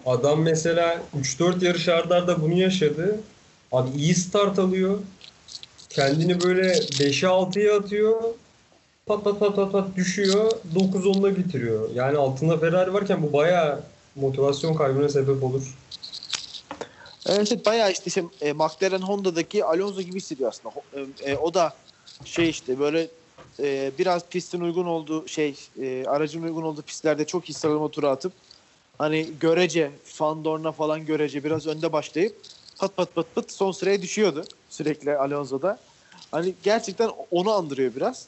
adam 0.07 0.43
mesela 0.43 1.03
3-4 1.23 1.65
yarış 1.65 1.89
arda 1.89 2.17
arda 2.17 2.43
bunu 2.43 2.55
yaşadı. 2.55 3.21
Abi 3.73 3.91
iyi 3.99 4.15
start 4.15 4.59
alıyor. 4.59 4.99
Kendini 5.89 6.41
böyle 6.41 6.73
5'e 6.73 7.29
6'ya 7.29 7.77
atıyor. 7.79 8.23
Pat 9.07 9.25
pat 9.25 9.41
pat 9.41 9.57
pat 9.57 9.73
pat 9.73 9.97
düşüyor. 9.97 10.53
9-10'da 10.75 11.37
bitiriyor. 11.37 11.91
Yani 11.95 12.19
altında 12.19 12.59
Ferrari 12.59 12.95
varken 12.95 13.23
bu 13.23 13.33
bayağı 13.33 13.81
motivasyon 14.17 14.75
kaybına 14.75 15.09
sebep 15.09 15.45
olur. 15.45 15.75
Evet, 17.29 17.67
bayağı 17.67 17.93
işte, 17.93 18.05
işte 18.07 18.25
e, 18.41 18.53
McLaren 18.53 19.03
Honda'daki 19.03 19.65
Alonso 19.65 20.03
gibi 20.03 20.17
hissediyor 20.17 20.49
aslında. 20.49 20.75
E, 21.23 21.33
e, 21.33 21.37
o 21.37 21.55
da 21.55 21.77
şey 22.25 22.49
işte 22.49 22.79
böyle 22.79 23.09
e, 23.63 23.93
biraz 23.99 24.29
pistin 24.29 24.61
uygun 24.61 24.87
olduğu 24.87 25.29
şey 25.29 25.55
e, 25.81 26.05
aracın 26.07 26.43
uygun 26.43 26.63
olduğu 26.63 26.83
pistlerde 26.83 27.27
çok 27.27 27.51
iyi 27.51 27.55
sıralama 27.55 27.89
turu 27.89 28.09
atıp 28.09 28.33
hani 28.99 29.29
görece 29.41 29.91
Fandorna 30.05 30.73
falan 30.73 31.07
görece 31.07 31.45
biraz 31.45 31.67
önde 31.67 31.93
başlayıp 31.93 32.37
pat 32.79 32.97
pat 32.97 33.15
pat 33.15 33.35
pat 33.35 33.53
son 33.53 33.73
sıraya 33.73 34.03
düşüyordu 34.03 34.45
sürekli 34.71 35.17
Alonso'da. 35.17 35.79
Hani 36.31 36.55
gerçekten 36.63 37.11
onu 37.31 37.53
andırıyor 37.53 37.95
biraz. 37.95 38.27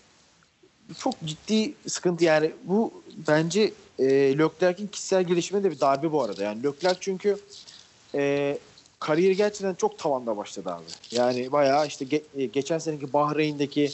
Çok 0.99 1.15
ciddi 1.25 1.75
sıkıntı 1.87 2.25
yani 2.25 2.53
bu 2.65 3.03
bence 3.29 3.73
e, 3.99 4.05
Leclerc'in 4.39 4.87
kişisel 4.87 5.25
gelişimine 5.25 5.65
de 5.65 5.71
bir 5.71 5.81
darbe 5.81 6.13
bu 6.13 6.23
arada. 6.23 6.43
Yani 6.43 6.63
Leclerc 6.63 6.99
çünkü 7.01 7.39
e, 8.15 8.59
kariyeri 9.01 9.37
gerçekten 9.37 9.75
çok 9.75 9.99
tavanda 9.99 10.37
başladı 10.37 10.71
abi. 10.71 10.85
Yani 11.11 11.53
bayağı 11.53 11.87
işte 11.87 12.05
ge- 12.05 12.23
e, 12.37 12.47
geçen 12.47 12.79
seneki 12.79 13.13
Bahreyn'deki 13.13 13.91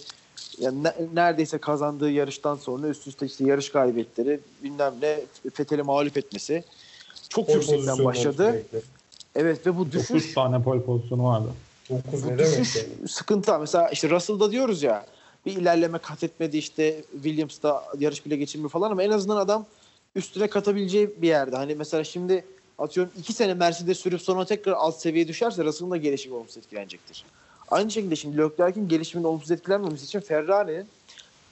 yani 0.59 0.85
ne- 0.85 0.95
neredeyse 1.15 1.59
kazandığı 1.59 2.11
yarıştan 2.11 2.57
sonra 2.57 2.89
üst 2.89 3.07
üste 3.07 3.27
işte 3.27 3.45
yarış 3.45 3.73
galibiyetleri 3.73 4.41
bilmem 4.63 4.95
ne 5.03 5.21
Fethel'i 5.55 5.83
mağlup 5.83 6.17
etmesi 6.17 6.65
çok 7.29 7.47
Pole 7.47 7.57
yüksekten 7.59 8.05
başladı. 8.05 8.51
sürekli. 8.51 8.83
Evet 9.35 9.67
ve 9.67 9.77
bu 9.79 9.93
9 9.93 9.93
düşüş 9.93 10.35
tane 10.35 10.63
pole 10.63 10.83
pozisyonu 10.83 11.25
vardı. 11.25 11.49
9 11.91 12.25
bu 12.25 12.27
ne 12.29 12.39
demek 12.39 12.39
düşüş 12.59 12.77
yani? 12.77 13.09
sıkıntı. 13.09 13.59
Mesela 13.59 13.89
işte 13.89 14.11
Russell'da 14.11 14.53
diyoruz 14.53 14.83
ya 14.83 15.07
bir 15.47 15.57
ilerleme 15.57 15.99
kat 15.99 16.25
etmedi 16.25 16.59
işte 16.59 17.03
Williams'da 17.13 17.85
yarış 17.99 18.27
bile 18.27 18.37
geçirmiyor 18.37 18.71
falan 18.71 18.91
ama 18.91 19.03
en 19.03 19.11
azından 19.11 19.37
adam 19.37 19.67
üstüne 20.15 20.47
katabileceği 20.49 21.23
bir 21.23 21.29
yerde. 21.29 21.57
Hani 21.57 21.75
mesela 21.75 22.05
şimdi 22.05 22.45
atıyorum 22.79 23.13
iki 23.19 23.33
sene 23.33 23.55
Mercedes 23.55 23.99
sürüp 23.99 24.23
sonra 24.23 24.45
tekrar 24.45 24.73
alt 24.73 24.97
seviyeye 24.97 25.29
düşerse 25.29 25.65
Russell'ın 25.65 25.91
da 25.91 25.97
gelişimi 25.97 26.35
olumsuz 26.35 26.57
etkilenecektir. 26.57 27.25
Aynı 27.71 27.91
şekilde 27.91 28.17
şimdi 28.17 28.39
Leclerc'in 28.39 28.89
gelişiminin 28.89 29.29
olumsuz 29.29 29.51
etkilenmemesi 29.51 30.05
için 30.05 30.21
Ferrari'nin 30.21 30.87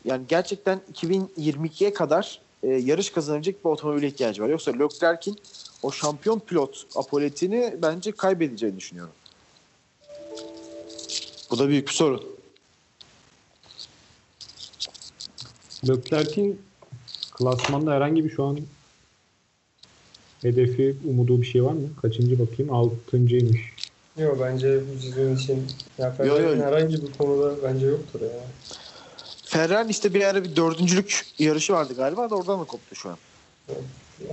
yani 0.05 0.23
gerçekten 0.29 0.81
2022'ye 0.95 1.93
kadar 1.93 2.41
e, 2.63 2.69
yarış 2.69 3.11
kazanabilecek 3.11 3.65
bir 3.65 3.71
otomobile 3.71 4.07
ihtiyacı 4.07 4.43
var. 4.43 4.49
Yoksa 4.49 4.73
Leclerc'in 4.73 5.39
o 5.83 5.93
şampiyon 5.93 6.39
pilot 6.39 6.87
apoletini 6.97 7.75
bence 7.83 8.13
kaybedeceğini 8.13 8.77
düşünüyorum. 8.77 9.13
Bu 11.51 11.59
da 11.59 11.69
büyük 11.69 11.89
bir 11.89 11.93
sorun. 11.93 12.25
Leclerc'in 15.89 16.63
klasmanda 17.33 17.93
herhangi 17.93 18.25
bir 18.25 18.31
şu 18.31 18.45
an 18.45 18.59
hedefi, 20.43 20.97
umudu 21.09 21.43
bir 21.43 21.47
şey 21.47 21.65
var 21.65 21.73
mı? 21.73 21.89
Kaçıncı 22.03 22.39
bakayım? 22.39 22.73
Altıncıymış. 22.73 23.61
Yok 24.19 24.39
bence 24.41 24.81
bu 24.97 25.03
sezon 25.03 25.37
için 25.37 25.67
ya 25.99 26.11
Ferrari'nin 26.13 26.61
yo. 26.61 26.65
herhangi 26.65 27.03
bir 27.03 27.13
konuda 27.19 27.55
bence 27.63 27.87
yoktur 27.87 28.21
ya. 28.21 28.29
Ferrari 29.45 29.91
işte 29.91 30.15
bir 30.15 30.25
ara 30.25 30.45
bir 30.45 30.57
dördüncülük 30.57 31.27
yarışı 31.39 31.73
vardı 31.73 31.95
galiba 31.97 32.31
da 32.31 32.35
oradan 32.35 32.61
da 32.61 32.65
koptu 32.65 32.95
şu 32.95 33.09
an. 33.09 33.17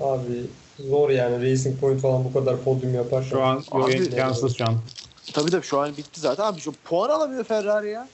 Abi 0.02 0.42
zor 0.90 1.10
yani 1.10 1.52
Racing 1.52 1.80
Point 1.80 2.02
falan 2.02 2.24
bu 2.24 2.34
kadar 2.34 2.64
podyum 2.64 2.94
yapar. 2.94 3.24
Şu 3.30 3.42
an 3.44 3.64
Abi- 3.72 3.92
imkansız 3.96 4.58
şu 4.58 4.66
an. 4.66 4.76
Tabii 5.34 5.52
tabii 5.52 5.66
şu 5.66 5.80
an 5.80 5.98
bitti 5.98 6.20
zaten. 6.20 6.44
Abi 6.44 6.60
şu 6.60 6.72
puan 6.72 7.10
alamıyor 7.10 7.44
Ferrari 7.44 7.90
ya. 7.90 8.08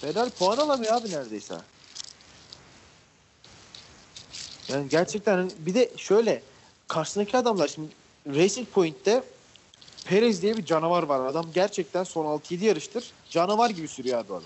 Ferrari 0.00 0.30
puan 0.30 0.56
alamıyor 0.56 0.92
abi 0.92 1.10
neredeyse. 1.10 1.54
Yani 4.68 4.88
gerçekten 4.88 5.36
hani 5.36 5.50
bir 5.58 5.74
de 5.74 5.90
şöyle 5.96 6.42
karşısındaki 6.88 7.36
adamlar 7.36 7.68
şimdi 7.68 7.88
Racing 8.26 8.68
Point'te 8.68 9.22
Perez 10.04 10.42
diye 10.42 10.56
bir 10.56 10.64
canavar 10.64 11.02
var. 11.02 11.26
Adam 11.26 11.46
gerçekten 11.54 12.04
son 12.04 12.38
6-7 12.38 12.64
yarıştır 12.64 13.12
canavar 13.30 13.70
gibi 13.70 13.88
sürüyor 13.88 14.18
abi 14.18 14.32
adam. 14.32 14.42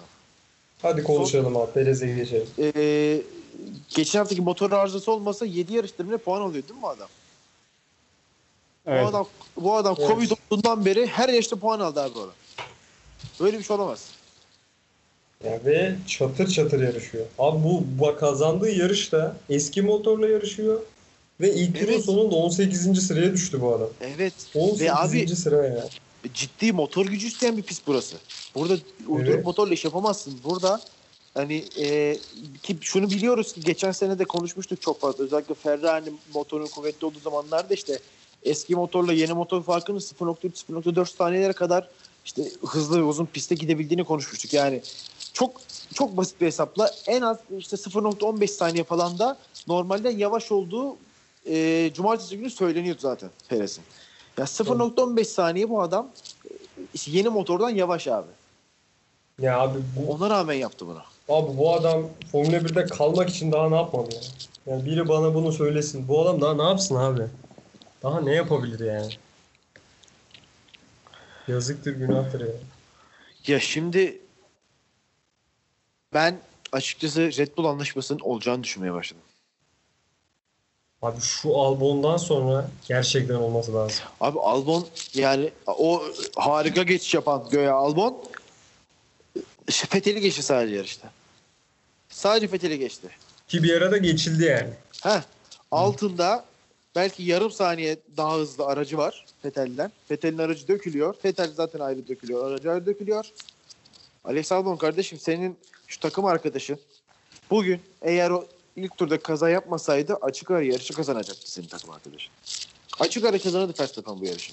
Hadi 0.82 1.02
konuşalım 1.02 1.56
abi 1.56 1.72
Perez'e 1.72 2.06
geçelim. 2.06 2.46
Ee, 2.58 3.22
geçen 3.88 4.18
haftaki 4.18 4.40
motor 4.42 4.72
arızası 4.72 5.12
olmasa 5.12 5.46
7 5.46 5.74
yarıştır 5.74 6.08
bile 6.08 6.16
puan 6.16 6.40
alıyor 6.40 6.68
değil 6.68 6.74
mi 6.74 6.82
bu 6.82 6.88
adam? 6.88 7.08
Evet. 8.86 9.04
Bu 9.04 9.08
adam, 9.08 9.26
bu 9.56 9.74
adam 9.74 9.96
Evet. 9.98 10.08
Covid 10.08 10.30
olduğundan 10.30 10.84
beri 10.84 11.06
her 11.06 11.28
yaşta 11.28 11.56
puan 11.56 11.80
aldı 11.80 12.02
abi 12.02 12.14
bu 12.14 12.20
adam. 12.20 12.34
Böyle 13.40 13.58
bir 13.58 13.64
şey 13.64 13.76
olamaz. 13.76 14.10
Ya 15.44 15.60
ve 15.64 15.94
çatır 16.06 16.48
çatır 16.48 16.82
yarışıyor. 16.82 17.26
Abi 17.38 17.64
bu 17.64 17.84
bak 18.00 18.20
kazandığı 18.20 18.70
yarışta 18.70 19.36
eski 19.50 19.82
motorla 19.82 20.28
yarışıyor 20.28 20.80
ve 21.40 21.54
ilk 21.54 21.78
turun 21.80 21.92
Evet. 21.92 22.04
sonunda 22.04 22.34
18. 22.34 23.06
sıraya 23.06 23.32
düştü 23.32 23.60
bu 23.60 23.74
adam. 23.74 23.88
Evet. 24.00 24.32
18. 24.54 24.80
Ve 24.80 24.94
abi 24.94 25.28
sıra 25.28 25.66
ya. 25.66 25.88
ciddi 26.34 26.72
motor 26.72 27.06
gücü 27.06 27.26
isteyen 27.26 27.56
bir 27.56 27.62
pist 27.62 27.82
burası. 27.86 28.16
Burada 28.54 28.76
uydurup 29.08 29.34
Evet. 29.34 29.44
motorla 29.44 29.74
iş 29.74 29.84
yapamazsın. 29.84 30.34
Burada 30.44 30.80
hani 31.34 31.64
e, 31.78 32.18
ki 32.62 32.76
şunu 32.80 33.10
biliyoruz 33.10 33.52
ki 33.52 33.60
geçen 33.62 33.92
sene 33.92 34.18
de 34.18 34.24
konuşmuştuk 34.24 34.82
çok 34.82 35.00
fazla. 35.00 35.24
Özellikle 35.24 35.54
Ferrari'nin 35.54 36.18
motorun 36.34 36.66
kuvvetli 36.66 37.06
olduğu 37.06 37.20
zamanlarda 37.20 37.74
işte 37.74 37.98
eski 38.42 38.74
motorla 38.74 39.12
yeni 39.12 39.32
motor 39.32 39.62
farkının 39.62 39.98
0.3 39.98 40.50
0.4 40.68 41.16
saniyelere 41.16 41.52
kadar 41.52 41.88
işte 42.24 42.42
hızlı 42.66 42.98
ve 42.98 43.02
uzun 43.02 43.26
piste 43.26 43.54
gidebildiğini 43.54 44.04
konuşmuştuk. 44.04 44.52
Yani 44.52 44.82
çok 45.34 45.60
çok 45.94 46.16
basit 46.16 46.40
bir 46.40 46.46
hesapla 46.46 46.90
en 47.06 47.22
az 47.22 47.38
işte 47.58 47.76
0.15 47.76 48.46
saniye 48.46 48.84
falan 48.84 49.18
da 49.18 49.38
normalden 49.68 50.18
yavaş 50.18 50.52
olduğu 50.52 50.96
e, 51.46 51.90
cumartesi 51.94 52.36
günü 52.38 52.50
söyleniyordu 52.50 53.00
zaten 53.00 53.30
Perez'in. 53.48 53.84
Ya 54.38 54.44
0.15 54.44 55.24
saniye 55.24 55.70
bu 55.70 55.82
adam 55.82 56.08
e, 56.44 56.48
işte 56.94 57.10
yeni 57.10 57.28
motordan 57.28 57.70
yavaş 57.70 58.08
abi. 58.08 58.30
Ya 59.40 59.58
abi 59.60 59.78
bu, 59.96 60.12
Ona 60.12 60.30
rağmen 60.30 60.54
yaptı 60.54 60.86
bunu. 60.86 61.02
abi 61.28 61.58
bu 61.58 61.74
adam 61.74 62.02
Formula 62.32 62.56
1'de 62.56 62.86
kalmak 62.86 63.30
için 63.30 63.52
daha 63.52 63.68
ne 63.68 63.76
yapmalı 63.76 64.08
ya? 64.14 64.20
Yani 64.66 64.84
biri 64.86 65.08
bana 65.08 65.34
bunu 65.34 65.52
söylesin. 65.52 66.08
Bu 66.08 66.22
adam 66.22 66.40
daha 66.40 66.54
ne 66.54 66.62
yapsın 66.62 66.94
abi? 66.94 67.22
Daha 68.02 68.20
ne 68.20 68.34
yapabilir 68.34 68.86
yani? 68.86 69.12
Yazıktır 71.48 71.92
günahtır 71.92 72.40
ya. 72.40 72.52
Ya 73.46 73.60
şimdi 73.60 74.18
ben 76.14 76.38
açıkçası 76.72 77.20
Red 77.20 77.56
Bull 77.56 77.64
anlaşmasının 77.64 78.20
olacağını 78.20 78.64
düşünmeye 78.64 78.92
başladım. 78.92 79.22
Abi 81.02 81.20
şu 81.20 81.56
Albon'dan 81.56 82.16
sonra 82.16 82.70
gerçekten 82.88 83.34
olması 83.34 83.74
lazım. 83.74 84.04
Abi 84.20 84.40
Albon 84.40 84.86
yani 85.14 85.50
o 85.66 86.02
harika 86.36 86.82
geçiş 86.82 87.14
yapan 87.14 87.46
göğe 87.50 87.70
Albon 87.70 88.24
işte 89.68 89.86
Fethel'i 89.86 90.20
geçti 90.20 90.42
sadece 90.42 90.76
yarışta. 90.76 91.10
Sadece 92.08 92.48
Fethel'i 92.48 92.78
geçti. 92.78 93.08
Ki 93.48 93.62
bir 93.62 93.76
ara 93.76 93.90
da 93.90 93.96
geçildi 93.96 94.44
yani. 94.44 94.70
Heh, 95.02 95.22
altında 95.70 96.44
belki 96.94 97.22
yarım 97.22 97.50
saniye 97.50 97.96
daha 98.16 98.36
hızlı 98.36 98.66
aracı 98.66 98.98
var 98.98 99.26
Fethel'den. 99.42 99.92
Fethel'in 100.08 100.38
aracı 100.38 100.68
dökülüyor. 100.68 101.14
Fethel 101.22 101.52
zaten 101.52 101.80
ayrı 101.80 102.08
dökülüyor. 102.08 102.50
Aracı 102.50 102.70
ayrı 102.70 102.86
dökülüyor. 102.86 103.24
Alex 104.24 104.52
Albon 104.52 104.76
kardeşim 104.76 105.18
senin 105.18 105.58
şu 105.94 106.00
takım 106.00 106.24
arkadaşın 106.24 106.78
bugün 107.50 107.80
eğer 108.02 108.30
o 108.30 108.46
ilk 108.76 108.96
turda 108.96 109.18
kaza 109.18 109.50
yapmasaydı 109.50 110.14
açık 110.14 110.50
ara 110.50 110.62
yarışı 110.62 110.94
kazanacaktı 110.94 111.50
senin 111.52 111.66
takım 111.66 111.90
arkadaşın. 111.90 112.32
Açık 113.00 113.24
ara 113.24 113.38
kazanırdı 113.38 113.80
Verstappen 113.80 114.20
bu 114.20 114.24
yarışı. 114.24 114.52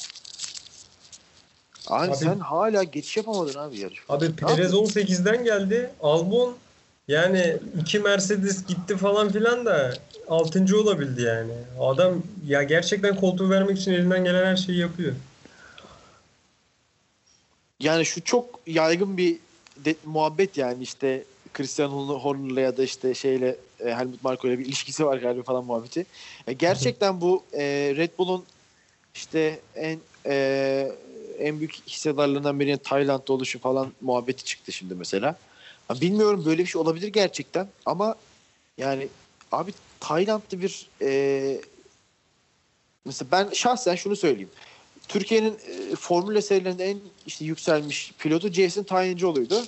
Abi, 1.88 2.08
Abi- 2.12 2.18
sen 2.18 2.40
hala 2.40 2.84
geçiş 2.84 3.18
yapamadın 3.18 3.60
abi 3.60 3.80
yarış. 3.80 4.00
Abi 4.10 4.36
Perez 4.36 4.74
18'den 4.74 5.44
geldi. 5.44 5.92
Albon 6.02 6.56
yani 7.08 7.58
iki 7.82 8.00
Mercedes 8.00 8.66
gitti 8.66 8.98
falan 8.98 9.30
filan 9.32 9.66
da 9.66 9.94
6. 10.30 10.78
olabildi 10.78 11.22
yani. 11.22 11.54
Adam 11.80 12.24
ya 12.48 12.64
gerçekten 12.64 13.16
koltuğu 13.16 13.50
vermek 13.50 13.78
için 13.78 13.92
elinden 13.92 14.24
gelen 14.24 14.46
her 14.46 14.56
şeyi 14.56 14.80
yapıyor. 14.80 15.16
Yani 17.80 18.06
şu 18.06 18.24
çok 18.24 18.60
yaygın 18.68 19.18
bir 19.18 19.38
de- 19.86 19.96
muhabbet 20.06 20.58
yani 20.58 20.84
işte 20.84 21.24
Christian 21.54 21.90
Horner'la 21.90 22.62
ya 22.62 22.78
da 22.78 22.84
işte 22.84 23.14
şeyle 23.14 23.56
e, 23.80 23.96
Helmut 23.96 24.24
Marko 24.24 24.48
ile 24.48 24.60
bir 24.60 24.66
ilişkisi 24.66 25.06
var 25.06 25.18
galiba 25.18 25.44
falan 25.44 25.66
muhabbeti. 25.66 26.06
E, 26.48 26.54
gerçekten 26.54 27.22
bu 27.22 27.44
e, 27.54 27.64
Red 27.96 28.10
Bull'un 28.18 28.44
işte 29.16 29.60
en 29.76 30.00
e, 30.26 30.92
en 31.40 31.60
büyük 31.60 31.88
hissedarlarından 31.88 32.60
birinin 32.60 32.78
Tayland'da 32.78 33.34
oluşu 33.34 33.60
falan 33.60 33.94
muhabbeti 34.02 34.44
çıktı 34.44 34.72
şimdi 34.72 34.96
mesela. 34.96 35.36
Ha, 35.88 36.02
bilmiyorum 36.02 36.44
böyle 36.46 36.62
bir 36.62 36.68
şey 36.68 36.82
olabilir 36.82 37.08
gerçekten 37.08 37.68
ama 37.86 38.16
yani 38.78 39.08
abi 39.52 39.74
Tayland'da 40.00 40.62
bir 40.62 40.88
e, 41.02 41.62
mesela 43.06 43.32
ben 43.32 43.50
şahsen 43.54 43.96
şunu 43.96 44.16
söyleyeyim. 44.16 44.50
Türkiye'nin 45.08 45.58
e, 45.68 45.96
Formula 45.96 46.42
serilerinde 46.42 46.86
en 46.86 47.00
işte 47.28 47.46
yükselmiş 47.46 48.14
pilotu 48.20 48.50
Jason 48.50 48.84
Tayyancıoğlu'ydu. 48.84 49.64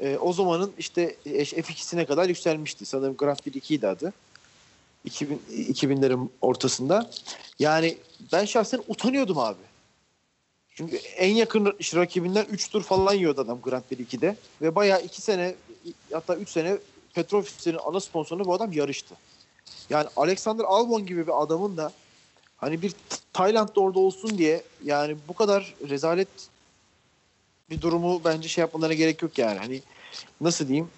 E, 0.00 0.16
o 0.16 0.32
zamanın 0.32 0.72
işte 0.78 1.16
e, 1.26 1.42
F2'sine 1.42 2.06
kadar 2.06 2.28
yükselmişti. 2.28 2.86
Sanırım 2.86 3.16
Grand 3.16 3.38
Prix 3.38 3.56
2'ydi 3.56 3.86
adı. 3.86 4.12
2000, 5.04 5.42
2000'lerin 5.50 6.28
ortasında. 6.40 7.10
Yani 7.58 7.98
ben 8.32 8.44
şahsen 8.44 8.82
utanıyordum 8.88 9.38
abi. 9.38 9.58
Çünkü 10.74 10.96
en 10.96 11.34
yakın 11.34 11.66
rakibinden 11.94 12.46
3 12.50 12.68
tur 12.70 12.82
falan 12.82 13.14
yiyordu 13.14 13.40
adam 13.40 13.60
Grand 13.62 13.82
Prix 13.82 14.14
2'de. 14.14 14.36
Ve 14.62 14.74
bayağı 14.74 15.02
2 15.02 15.22
sene 15.22 15.54
hatta 16.12 16.36
3 16.36 16.48
sene 16.48 16.78
Petrofis'in 17.14 17.76
ana 17.86 18.00
sponsorunu 18.00 18.44
bu 18.44 18.54
adam 18.54 18.72
yarıştı. 18.72 19.14
Yani 19.90 20.08
Alexander 20.16 20.64
Albon 20.64 21.06
gibi 21.06 21.26
bir 21.26 21.42
adamın 21.42 21.76
da 21.76 21.92
hani 22.56 22.82
bir 22.82 22.92
Tayland'da 23.32 23.80
orada 23.80 23.98
olsun 23.98 24.38
diye 24.38 24.62
yani 24.84 25.16
bu 25.28 25.34
kadar 25.34 25.74
rezalet 25.88 26.28
bir 27.74 27.80
durumu 27.80 28.20
bence 28.24 28.48
şey 28.48 28.62
yapmalarına 28.62 28.94
gerek 28.94 29.22
yok 29.22 29.38
yani. 29.38 29.58
Hani 29.58 29.80
nasıl 30.40 30.68
diyeyim? 30.68 30.88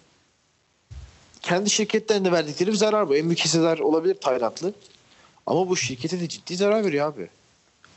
Kendi 1.43 1.71
şirketlerine 1.71 2.33
verdikleri 2.33 2.71
bir 2.71 2.77
zarar 2.77 3.09
bu. 3.09 3.17
En 3.17 3.25
büyük 3.27 3.39
hissedar 3.41 3.79
olabilir 3.79 4.15
Taylandlı. 4.15 4.73
Ama 5.47 5.69
bu 5.69 5.77
şirkete 5.77 6.21
de 6.21 6.29
ciddi 6.29 6.57
zarar 6.57 6.85
veriyor 6.85 7.09
abi. 7.13 7.29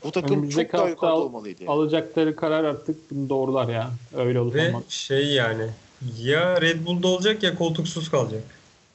Bu 0.04 0.10
takım 0.10 0.30
Önümüzdeki 0.36 0.66
çok 0.66 0.72
daha 0.72 0.80
hafta 0.82 0.90
yukarıda 0.90 1.12
al- 1.14 1.20
olmalıydı. 1.22 1.62
yani. 1.64 1.72
Alacakları 1.72 2.36
karar 2.36 2.64
artık 2.64 3.10
bunu 3.10 3.28
doğrular 3.28 3.68
ya. 3.68 3.90
Öyle 4.16 4.40
olup 4.40 4.54
Ve 4.54 4.68
olmaz. 4.68 4.82
şey 4.88 5.26
yani 5.26 5.66
ya 6.18 6.60
Red 6.60 6.86
Bull'da 6.86 7.08
olacak 7.08 7.42
ya 7.42 7.54
koltuksuz 7.54 8.10
kalacak. 8.10 8.42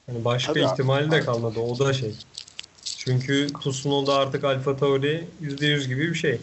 Yani 0.08 0.24
başka 0.24 0.52
Tabii 0.52 0.66
abi. 0.66 0.72
ihtimali 0.72 1.10
de 1.10 1.20
kalmadı. 1.20 1.60
O 1.60 1.78
da 1.78 1.92
şey. 1.92 2.14
Çünkü 2.84 3.46
Tsunoda 3.60 4.14
artık 4.14 4.44
Alfa 4.44 4.76
Tauri 4.76 5.24
%100 5.42 5.86
gibi 5.88 6.10
bir 6.10 6.14
şey. 6.14 6.38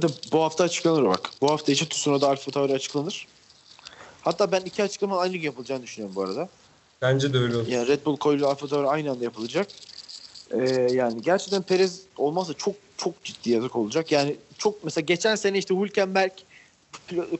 Tabii 0.00 0.12
tabii 0.12 0.32
bu 0.32 0.42
hafta 0.42 0.64
açıklanır 0.64 1.04
bak. 1.04 1.30
Bu 1.40 1.50
hafta 1.50 1.72
içi 1.72 1.88
Tsunoda 1.88 2.28
Alfa 2.28 2.50
Tauri 2.50 2.72
açıklanır. 2.72 3.26
Hatta 4.22 4.52
ben 4.52 4.60
iki 4.60 4.82
açıklama 4.82 5.18
aynı 5.18 5.36
gün 5.36 5.42
yapılacağını 5.42 5.82
düşünüyorum 5.82 6.16
bu 6.16 6.22
arada. 6.22 6.48
Bence 7.02 7.32
de 7.32 7.38
öyle 7.38 7.56
olur. 7.56 7.66
Yani 7.68 7.88
Red 7.88 8.04
Bull 8.06 8.16
Coil 8.18 8.42
Alfa 8.42 8.66
Tauri 8.66 8.88
aynı 8.88 9.10
anda 9.10 9.24
yapılacak. 9.24 9.68
Ee, 10.50 10.88
yani 10.92 11.22
gerçekten 11.22 11.62
Perez 11.62 12.00
olmazsa 12.16 12.54
çok 12.54 12.74
çok 12.96 13.24
ciddi 13.24 13.50
yazık 13.50 13.76
olacak. 13.76 14.12
Yani 14.12 14.36
çok 14.58 14.84
mesela 14.84 15.04
geçen 15.04 15.34
sene 15.34 15.58
işte 15.58 15.74
Hülkenberg 15.74 16.32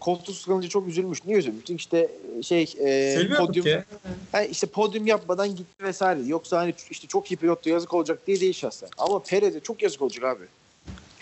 koltuksuz 0.00 0.46
kalınca 0.46 0.68
çok 0.68 0.88
üzülmüş. 0.88 1.24
Niye 1.24 1.38
üzülmüştün? 1.38 1.76
İşte 1.76 2.10
şey 2.42 2.62
e, 2.62 2.66
Seviyorduk 2.66 3.46
podyum, 3.46 3.66
ya. 3.66 3.84
ha, 4.32 4.42
işte 4.42 4.66
podyum 4.66 5.06
yapmadan 5.06 5.48
gitti 5.56 5.84
vesaire. 5.84 6.20
Yoksa 6.26 6.58
hani 6.58 6.74
işte 6.90 7.06
çok 7.06 7.30
iyi 7.30 7.36
pilottu 7.36 7.70
yazık 7.70 7.94
olacak 7.94 8.26
diye 8.26 8.40
değil 8.40 8.52
şahsen. 8.52 8.88
Ama 8.98 9.22
Perez'e 9.22 9.60
çok 9.60 9.82
yazık 9.82 10.02
olacak 10.02 10.24
abi. 10.24 10.44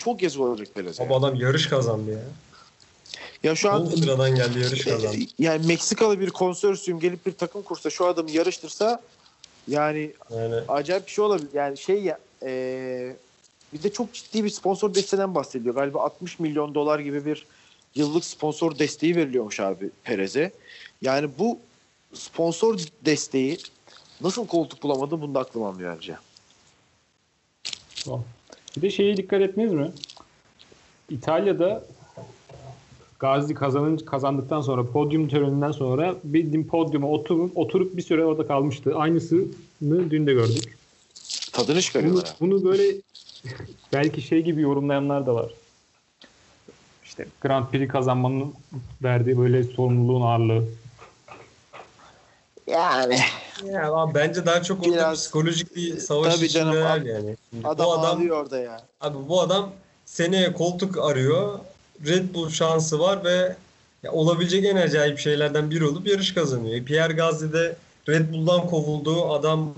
Çok 0.03 0.23
yazık 0.23 0.41
olacak 0.41 0.67
Perez'e. 0.73 1.03
Ama 1.03 1.15
adam 1.15 1.35
yarış 1.35 1.67
kazandı 1.67 2.11
ya. 2.11 2.19
Ya 3.43 3.55
şu 3.55 3.69
10 3.69 3.73
an 3.73 3.85
sıradan 3.85 4.35
geldi 4.35 4.59
yarış 4.59 4.83
kazandı. 4.83 5.17
e, 5.17 5.27
yani 5.39 5.67
Meksikalı 5.67 6.19
bir 6.19 6.29
konsorsiyum 6.29 6.99
gelip 6.99 7.25
bir 7.25 7.31
takım 7.31 7.61
kursa 7.61 7.89
şu 7.89 8.05
adamı 8.05 8.31
yarıştırsa 8.31 9.01
yani 9.67 10.11
Yani 10.31 10.55
acayip 10.67 11.05
bir 11.07 11.11
şey 11.11 11.25
olabilir. 11.25 11.49
Yani 11.53 11.77
şey 11.77 12.03
ya 12.03 12.19
e, 12.43 13.15
bir 13.73 13.83
de 13.83 13.93
çok 13.93 14.13
ciddi 14.13 14.43
bir 14.43 14.49
sponsor 14.49 14.93
desteğinden 14.95 15.35
bahsediyor. 15.35 15.75
Galiba 15.75 16.01
60 16.01 16.39
milyon 16.39 16.75
dolar 16.75 16.99
gibi 16.99 17.25
bir 17.25 17.45
yıllık 17.95 18.25
sponsor 18.25 18.79
desteği 18.79 19.15
veriliyormuş 19.15 19.59
abi 19.59 19.89
Perez'e. 20.03 20.51
Yani 21.01 21.29
bu 21.39 21.59
sponsor 22.13 22.79
desteği 23.05 23.57
nasıl 24.21 24.47
koltuk 24.47 24.83
bulamadı 24.83 25.21
bunu 25.21 25.35
da 25.35 25.39
aklım 25.39 25.63
almıyor 25.63 25.91
ayrıca. 25.91 26.19
Bir 28.77 28.81
de 28.81 28.89
şeye 28.89 29.17
dikkat 29.17 29.41
etmez 29.41 29.73
mi? 29.73 29.91
İtalya'da 31.09 31.83
Gazi 33.19 33.53
kazanın, 33.53 33.97
kazandıktan 33.97 34.61
sonra 34.61 34.85
podyum 34.85 35.27
töreninden 35.27 35.71
sonra 35.71 36.15
bildiğim 36.23 36.67
podyuma 36.67 37.07
oturup, 37.07 37.57
oturup 37.57 37.97
bir 37.97 38.01
süre 38.01 38.25
orada 38.25 38.47
kalmıştı. 38.47 38.95
Aynısını 38.95 39.45
dün 39.81 40.27
de 40.27 40.33
gördük. 40.33 40.77
Tadını 41.51 41.75
Bunu, 41.75 41.81
çıkarıyorlar. 41.81 42.25
ha. 42.25 42.35
bunu 42.39 42.63
böyle 42.63 42.83
belki 43.93 44.21
şey 44.21 44.41
gibi 44.41 44.61
yorumlayanlar 44.61 45.25
da 45.25 45.35
var. 45.35 45.51
İşte 47.03 47.27
Grand 47.41 47.65
Prix 47.67 47.87
kazanmanın 47.91 48.53
verdiği 49.03 49.37
böyle 49.37 49.63
sorumluluğun 49.63 50.21
ağırlığı. 50.21 50.63
Yani 52.67 53.19
ya 53.71 53.91
abi 53.93 54.13
bence 54.15 54.45
daha 54.45 54.63
çok 54.63 54.79
orada 54.83 54.93
Biraz- 54.95 55.17
psikolojik 55.19 55.75
bir 55.75 55.97
savaş 55.97 56.35
Tabii 56.35 56.49
canım, 56.49 56.69
içindeler 56.71 56.97
ab- 56.97 57.07
yani. 57.07 57.35
Şimdi 57.51 57.67
adam, 57.67 57.85
bu 57.87 57.93
adam 57.93 58.17
ağlıyor 58.17 58.37
orada 58.43 58.59
ya. 58.59 58.81
Abi 59.01 59.17
bu 59.29 59.41
adam 59.41 59.71
seneye 60.05 60.53
koltuk 60.53 60.97
arıyor. 60.97 61.59
Red 62.07 62.33
Bull 62.33 62.49
şansı 62.49 62.99
var 62.99 63.23
ve 63.23 63.55
ya 64.03 64.11
olabilecek 64.11 64.65
en 64.65 64.75
acayip 64.75 65.19
şeylerden 65.19 65.71
biri 65.71 65.85
olup 65.85 66.07
yarış 66.07 66.33
kazanıyor. 66.33 66.85
Pierre 66.85 67.13
Gasly 67.13 67.53
de 67.53 67.75
Red 68.09 68.33
Bull'dan 68.33 68.67
kovuldu. 68.67 69.31
Adam 69.33 69.73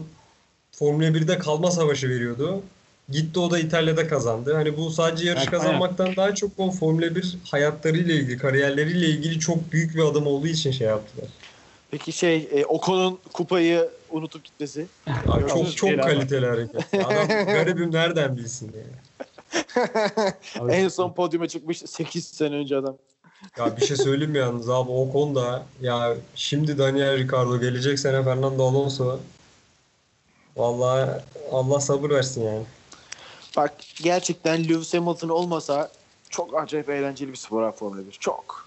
Formula 0.72 1.08
1'de 1.08 1.38
kalma 1.38 1.72
savaşı 1.72 2.10
veriyordu. 2.10 2.62
Gitti 3.10 3.40
o 3.40 3.52
da 3.52 3.60
İtalya'da 3.60 4.08
kazandı. 4.08 4.54
Hani 4.54 4.78
bu 4.78 4.90
sadece 4.92 5.28
yarış 5.28 5.42
Evet, 5.42 5.52
kazanmaktan 5.52 6.16
daha 6.16 6.36
çok 6.36 6.52
o 6.58 6.72
Formula 6.72 7.16
1 7.16 7.38
hayatlarıyla 7.52 8.16
ilgili, 8.16 8.38
kariyerleriyle 8.38 9.08
ilgili 9.08 9.40
çok 9.40 9.72
büyük 9.72 9.96
bir 9.96 10.04
adım 10.04 10.28
olduğu 10.28 10.48
için 10.48 10.72
şey 10.72 10.88
yaptılar. 10.88 11.28
Peki 11.98 12.12
şey 12.12 12.50
e, 12.52 12.66
Ocon'un 12.66 13.20
kupayı 13.34 13.90
unutup 14.12 14.44
gitmesi. 14.44 14.86
Gördünüz 15.26 15.76
çok 15.76 15.98
çok 15.98 16.04
kaliteli 16.04 16.46
hareket. 16.46 16.94
Adam 16.94 17.28
garibim 17.46 17.92
nereden 17.92 18.38
bilsin 18.38 18.76
yani. 18.76 20.34
Abi, 20.60 20.72
en 20.74 20.88
son 20.88 21.14
podyuma 21.14 21.48
çıkmış 21.48 21.78
8 21.78 22.26
sene 22.28 22.56
önce 22.56 22.78
adam. 22.78 22.98
Ya 23.58 23.78
bir 23.78 23.86
şey 23.86 23.98
söyleyeyim 23.98 24.32
mi 24.32 24.38
yalnız 24.38 24.70
abi 24.70 24.92
o 24.92 25.12
konuda 25.12 25.66
ya 25.82 26.16
şimdi 26.36 26.78
Daniel 26.78 27.18
Ricciardo 27.18 27.60
gelecek 27.60 28.00
sene 28.00 28.24
Fernando 28.24 28.68
Alonso 28.68 29.20
Vallahi 30.58 31.22
Allah 31.52 31.80
sabır 31.80 32.10
versin 32.10 32.44
yani. 32.44 32.64
Bak 33.58 33.74
gerçekten 34.04 34.64
Lewis 34.64 34.94
Hamilton 34.94 35.30
olmasa 35.30 35.92
çok 36.30 36.62
acayip 36.62 36.90
eğlenceli 36.90 37.32
bir 37.32 37.38
spor 37.38 37.74
1. 38.08 38.12
Çok. 38.12 38.65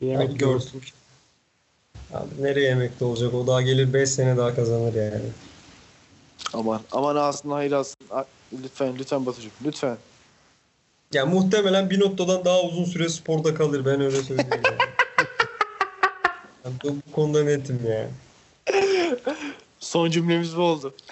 Bir 0.00 0.06
yemek 0.06 0.40
yiyoruz. 0.40 0.72
görsün. 0.72 0.82
Abi 2.14 2.28
nereye 2.40 2.70
emekli 2.70 3.04
olacak? 3.06 3.34
O 3.34 3.46
daha 3.46 3.62
gelir 3.62 3.92
5 3.92 4.10
sene 4.10 4.36
daha 4.36 4.54
kazanır 4.54 4.94
yani. 4.94 5.20
Aman 6.52 6.80
aman 6.92 7.16
aslında 7.16 7.54
hayır 7.54 7.72
alsın. 7.72 7.96
A- 8.10 8.24
Lütfen 8.62 8.98
lütfen 8.98 9.26
Batucuğum 9.26 9.50
lütfen. 9.64 9.96
Ya 11.12 11.26
muhtemelen 11.26 11.90
bir 11.90 12.00
noktadan 12.00 12.44
daha 12.44 12.62
uzun 12.62 12.84
süre 12.84 13.08
sporda 13.08 13.54
kalır. 13.54 13.84
Ben 13.84 14.00
öyle 14.00 14.22
söyleyeyim 14.22 14.50
yani. 14.64 14.76
Ben 16.64 16.72
bu 16.84 16.96
bu 17.08 17.12
konuda 17.12 17.44
netim 17.44 17.80
ya. 17.86 18.10
Son 19.80 20.10
cümlemiz 20.10 20.56
bu 20.56 20.60
oldu. 20.62 20.94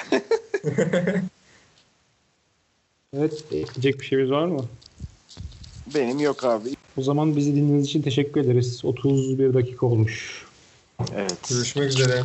Evet, 3.16 3.44
ekleyecek 3.52 4.00
bir 4.00 4.06
şeyimiz 4.06 4.30
var 4.30 4.46
mı? 4.46 4.64
Benim 5.94 6.18
yok 6.20 6.44
abi. 6.44 6.75
O 6.96 7.02
zaman 7.02 7.36
bizi 7.36 7.56
dinlediğiniz 7.56 7.86
için 7.86 8.02
teşekkür 8.02 8.40
ederiz. 8.40 8.80
31 8.84 9.54
dakika 9.54 9.86
olmuş. 9.86 10.44
Evet. 11.16 11.48
Görüşmek 11.50 11.90
üzere. 11.90 12.22